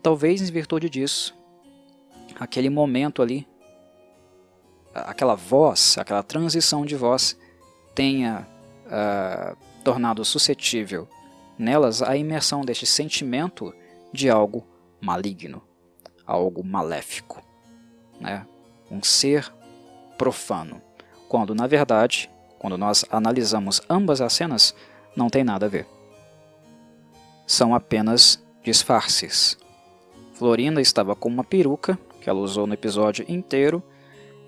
talvez 0.02 0.40
em 0.40 0.50
virtude 0.50 0.88
disso, 0.88 1.36
aquele 2.38 2.70
momento 2.70 3.20
ali, 3.20 3.46
aquela 4.94 5.34
voz, 5.34 5.98
aquela 5.98 6.22
transição 6.22 6.84
de 6.84 6.96
voz, 6.96 7.36
tenha 7.94 8.46
uh, 8.86 9.56
tornado 9.84 10.24
suscetível 10.24 11.08
nelas 11.58 12.00
a 12.00 12.16
imersão 12.16 12.62
deste 12.62 12.86
sentimento 12.86 13.74
de 14.12 14.30
algo 14.30 14.66
maligno, 14.98 15.62
algo 16.26 16.64
maléfico, 16.64 17.42
né? 18.18 18.46
um 18.90 19.02
ser 19.02 19.52
profano, 20.20 20.82
quando 21.30 21.54
na 21.54 21.66
verdade, 21.66 22.30
quando 22.58 22.76
nós 22.76 23.06
analisamos 23.10 23.80
ambas 23.88 24.20
as 24.20 24.34
cenas, 24.34 24.74
não 25.16 25.30
tem 25.30 25.42
nada 25.42 25.64
a 25.64 25.68
ver. 25.70 25.86
São 27.46 27.74
apenas 27.74 28.38
disfarces. 28.62 29.56
Florinda 30.34 30.78
estava 30.78 31.16
com 31.16 31.26
uma 31.26 31.42
peruca, 31.42 31.98
que 32.20 32.28
ela 32.28 32.38
usou 32.38 32.66
no 32.66 32.74
episódio 32.74 33.24
inteiro, 33.30 33.82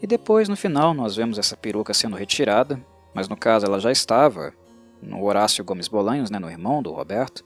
e 0.03 0.07
depois 0.07 0.47
no 0.47 0.57
final 0.57 0.93
nós 0.93 1.17
vemos 1.17 1.39
essa 1.39 1.57
peruca 1.57 1.95
sendo 1.95 2.17
retirada, 2.17 2.79
mas 3.15 3.27
no 3.27 3.37
caso 3.37 3.65
ela 3.65 3.81
já 3.81 3.91
estava 3.91 4.53
no 5.01 5.25
Horácio 5.25 5.65
Gomes 5.65 5.89
Bolanhos, 5.89 6.31
né, 6.31 6.39
no 6.39 6.51
irmão 6.51 6.83
do 6.83 6.93
Roberto, 6.93 7.43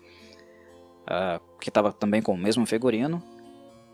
uh, 1.04 1.40
que 1.60 1.68
estava 1.68 1.92
também 1.92 2.20
com 2.20 2.32
o 2.32 2.36
mesmo 2.36 2.66
figurino, 2.66 3.22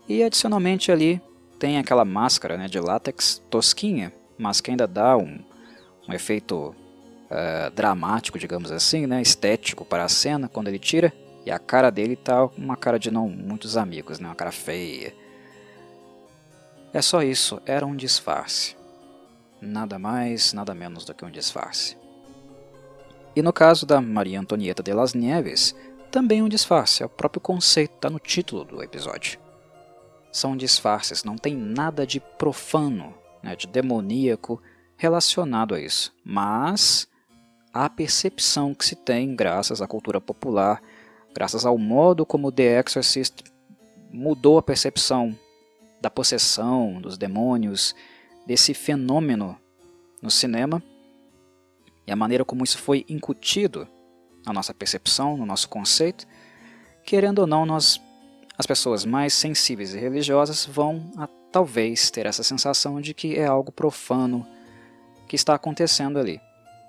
e 0.09 0.23
adicionalmente 0.23 0.91
ali 0.91 1.21
tem 1.59 1.77
aquela 1.77 2.03
máscara 2.03 2.57
né, 2.57 2.67
de 2.67 2.79
látex 2.79 3.43
tosquinha, 3.47 4.11
mas 4.37 4.61
que 4.61 4.71
ainda 4.71 4.87
dá 4.87 5.17
um, 5.17 5.39
um 6.07 6.13
efeito 6.13 6.75
uh, 7.29 7.71
dramático, 7.75 8.39
digamos 8.39 8.71
assim, 8.71 9.07
né, 9.07 9.21
estético 9.21 9.85
para 9.85 10.03
a 10.03 10.09
cena 10.09 10.47
quando 10.47 10.67
ele 10.67 10.79
tira, 10.79 11.13
E 11.45 11.51
a 11.51 11.59
cara 11.59 11.89
dele 11.89 12.15
tá 12.15 12.45
uma 12.57 12.77
cara 12.77 12.97
de 12.97 13.11
não 13.11 13.27
muitos 13.27 13.75
amigos, 13.75 14.17
né? 14.17 14.29
Uma 14.29 14.35
cara 14.35 14.51
feia. 14.51 15.13
É 16.93 17.01
só 17.01 17.21
isso, 17.21 17.61
era 17.65 17.85
um 17.85 17.95
disfarce. 17.95 18.77
Nada 19.61 19.99
mais, 19.99 20.53
nada 20.53 20.73
menos 20.73 21.03
do 21.03 21.13
que 21.13 21.25
um 21.25 21.31
disfarce. 21.31 21.97
E 23.35 23.41
no 23.41 23.51
caso 23.51 23.85
da 23.85 23.99
Maria 23.99 24.39
Antonieta 24.39 24.83
de 24.83 24.93
las 24.93 25.13
Nieves, 25.13 25.75
também 26.11 26.41
um 26.43 26.47
disfarce, 26.47 27.01
é 27.01 27.05
o 27.05 27.09
próprio 27.09 27.41
conceito, 27.41 27.95
está 27.95 28.09
no 28.09 28.19
título 28.19 28.63
do 28.63 28.83
episódio. 28.83 29.39
São 30.31 30.55
disfarces, 30.55 31.23
não 31.23 31.35
tem 31.35 31.55
nada 31.55 32.05
de 32.05 32.19
profano, 32.19 33.13
né, 33.43 33.55
de 33.55 33.67
demoníaco 33.67 34.61
relacionado 34.95 35.75
a 35.75 35.79
isso, 35.79 36.13
mas 36.23 37.07
a 37.73 37.89
percepção 37.89 38.73
que 38.73 38.85
se 38.85 38.95
tem 38.95 39.35
graças 39.35 39.81
à 39.81 39.87
cultura 39.87 40.21
popular, 40.21 40.81
graças 41.33 41.65
ao 41.65 41.77
modo 41.77 42.25
como 42.25 42.51
The 42.51 42.79
Exorcist 42.79 43.43
mudou 44.11 44.57
a 44.57 44.63
percepção 44.63 45.37
da 45.99 46.09
possessão, 46.09 47.01
dos 47.01 47.17
demônios, 47.17 47.93
desse 48.45 48.73
fenômeno 48.73 49.57
no 50.21 50.29
cinema 50.31 50.81
e 52.05 52.11
a 52.11 52.15
maneira 52.15 52.45
como 52.45 52.63
isso 52.63 52.77
foi 52.77 53.05
incutido 53.09 53.87
na 54.45 54.53
nossa 54.53 54.73
percepção, 54.73 55.37
no 55.37 55.45
nosso 55.45 55.69
conceito, 55.69 56.27
querendo 57.05 57.39
ou 57.39 57.47
não, 57.47 57.65
nós, 57.65 58.01
as 58.57 58.65
pessoas 58.65 59.05
mais 59.05 59.33
sensíveis 59.33 59.93
e 59.93 59.99
religiosas 59.99 60.65
vão 60.65 61.11
talvez 61.53 62.09
ter 62.09 62.25
essa 62.25 62.41
sensação 62.41 62.99
de 62.99 63.13
que 63.13 63.37
é 63.37 63.45
algo 63.45 63.71
profano 63.71 64.45
que 65.27 65.35
está 65.35 65.53
acontecendo 65.53 66.17
ali. 66.17 66.41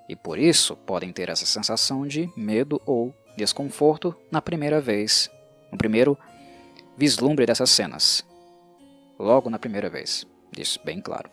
E 0.08 0.16
por 0.16 0.38
isso 0.38 0.74
podem 0.74 1.12
ter 1.12 1.28
essa 1.28 1.44
sensação 1.44 2.06
de 2.06 2.32
medo 2.34 2.80
ou 2.86 3.14
desconforto 3.36 4.16
na 4.30 4.40
primeira 4.40 4.80
vez, 4.80 5.30
no 5.70 5.76
primeiro 5.76 6.18
vislumbre 6.96 7.44
dessas 7.44 7.70
cenas. 7.70 8.24
Logo 9.18 9.50
na 9.50 9.58
primeira 9.58 9.90
vez, 9.90 10.26
isso 10.58 10.80
bem 10.82 10.98
claro. 10.98 11.30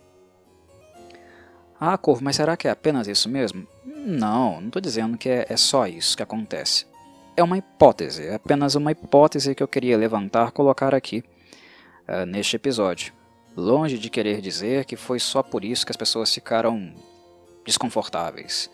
Ah, 1.80 1.98
Corvo, 1.98 2.24
mas 2.24 2.36
será 2.36 2.58
que 2.58 2.67
é 2.67 2.72
apenas 2.72 3.08
isso 3.08 3.30
mesmo? 3.30 3.65
Não, 3.86 4.60
não 4.60 4.67
estou 4.67 4.82
dizendo 4.82 5.17
que 5.17 5.30
é, 5.30 5.46
é 5.50 5.56
só 5.56 5.88
isso 5.88 6.17
que 6.17 6.24
acontece. 6.24 6.86
É 7.36 7.41
uma 7.41 7.58
hipótese, 7.58 8.28
é 8.28 8.36
apenas 8.36 8.76
uma 8.76 8.91
hipótese 8.91 9.56
que 9.56 9.63
eu 9.63 9.67
queria 9.70 9.98
levantar 9.98 10.52
colocar 10.52 10.94
aqui 10.94 11.24
uh, 12.10 12.26
neste 12.26 12.58
episódio. 12.58 13.21
Longe 13.56 13.98
de 13.98 14.10
querer 14.10 14.42
dizer 14.42 14.86
que 14.86 14.96
foi 14.96 15.20
só 15.20 15.44
por 15.44 15.66
isso 15.66 15.86
que 15.86 15.92
as 15.92 15.98
pessoas 15.98 16.34
ficaram 16.34 16.94
desconfortáveis. 17.66 18.70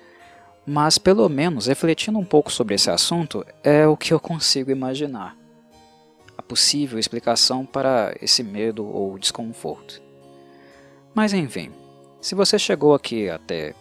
Mas, 0.65 0.97
pelo 0.97 1.27
menos, 1.29 1.67
refletindo 1.67 2.19
um 2.19 2.25
pouco 2.25 2.51
sobre 2.51 2.75
esse 2.75 2.91
assunto, 2.91 3.45
é 3.63 3.87
o 3.87 3.95
que 3.97 4.13
eu 4.13 4.19
consigo 4.19 4.69
imaginar. 4.69 5.35
A 6.37 6.41
possível 6.41 6.99
explicação 6.99 7.65
para 7.65 8.15
esse 8.21 8.43
medo 8.43 8.85
ou 8.85 9.17
desconforto. 9.17 10.01
Mas, 11.15 11.33
enfim, 11.33 11.71
se 12.21 12.35
você 12.35 12.59
chegou 12.59 12.93
aqui 12.93 13.29
até 13.29 13.73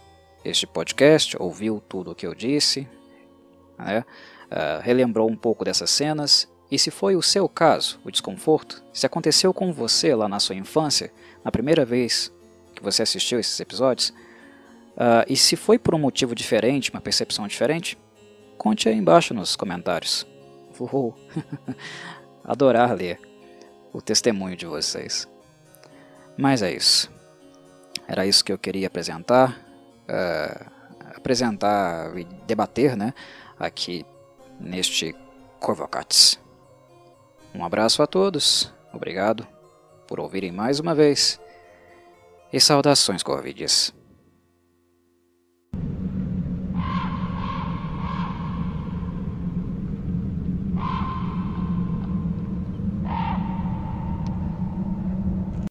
este 0.44 0.66
podcast, 0.66 1.36
ouviu 1.40 1.82
tudo 1.88 2.12
o 2.12 2.14
que 2.14 2.26
eu 2.26 2.34
disse, 2.34 2.88
né, 3.76 4.04
uh, 4.46 4.80
relembrou 4.80 5.28
um 5.28 5.36
pouco 5.36 5.64
dessas 5.64 5.90
cenas, 5.90 6.48
e 6.70 6.78
se 6.78 6.90
foi 6.90 7.14
o 7.14 7.22
seu 7.22 7.48
caso, 7.48 8.00
o 8.04 8.10
desconforto, 8.10 8.82
se 8.92 9.06
aconteceu 9.06 9.54
com 9.54 9.72
você 9.72 10.14
lá 10.14 10.28
na 10.28 10.40
sua 10.40 10.56
infância, 10.56 11.12
na 11.44 11.52
primeira 11.52 11.84
vez 11.84 12.32
que 12.74 12.82
você 12.82 13.02
assistiu 13.02 13.38
esses 13.38 13.58
episódios, 13.60 14.10
uh, 14.96 15.24
e 15.28 15.36
se 15.36 15.54
foi 15.54 15.78
por 15.78 15.94
um 15.94 15.98
motivo 15.98 16.34
diferente, 16.34 16.90
uma 16.90 17.00
percepção 17.00 17.46
diferente, 17.46 17.96
conte 18.58 18.88
aí 18.88 18.96
embaixo 18.96 19.32
nos 19.32 19.54
comentários. 19.54 20.26
Vou 20.72 21.16
adorar 22.44 22.92
ler 22.94 23.20
o 23.92 24.02
testemunho 24.02 24.56
de 24.56 24.66
vocês. 24.66 25.28
Mas 26.36 26.62
é 26.62 26.72
isso. 26.72 27.10
Era 28.08 28.26
isso 28.26 28.44
que 28.44 28.52
eu 28.52 28.58
queria 28.58 28.88
apresentar, 28.88 29.58
uh, 30.08 30.70
apresentar 31.14 32.16
e 32.18 32.24
debater 32.46 32.96
né, 32.96 33.14
aqui 33.58 34.04
neste 34.60 35.14
Corvocates. 35.60 36.38
Um 37.56 37.64
abraço 37.64 38.02
a 38.02 38.06
todos, 38.06 38.70
obrigado 38.92 39.46
por 40.06 40.20
ouvirem 40.20 40.52
mais 40.52 40.78
uma 40.78 40.94
vez 40.94 41.40
e 42.52 42.60
saudações 42.60 43.22
Corvides. 43.22 43.95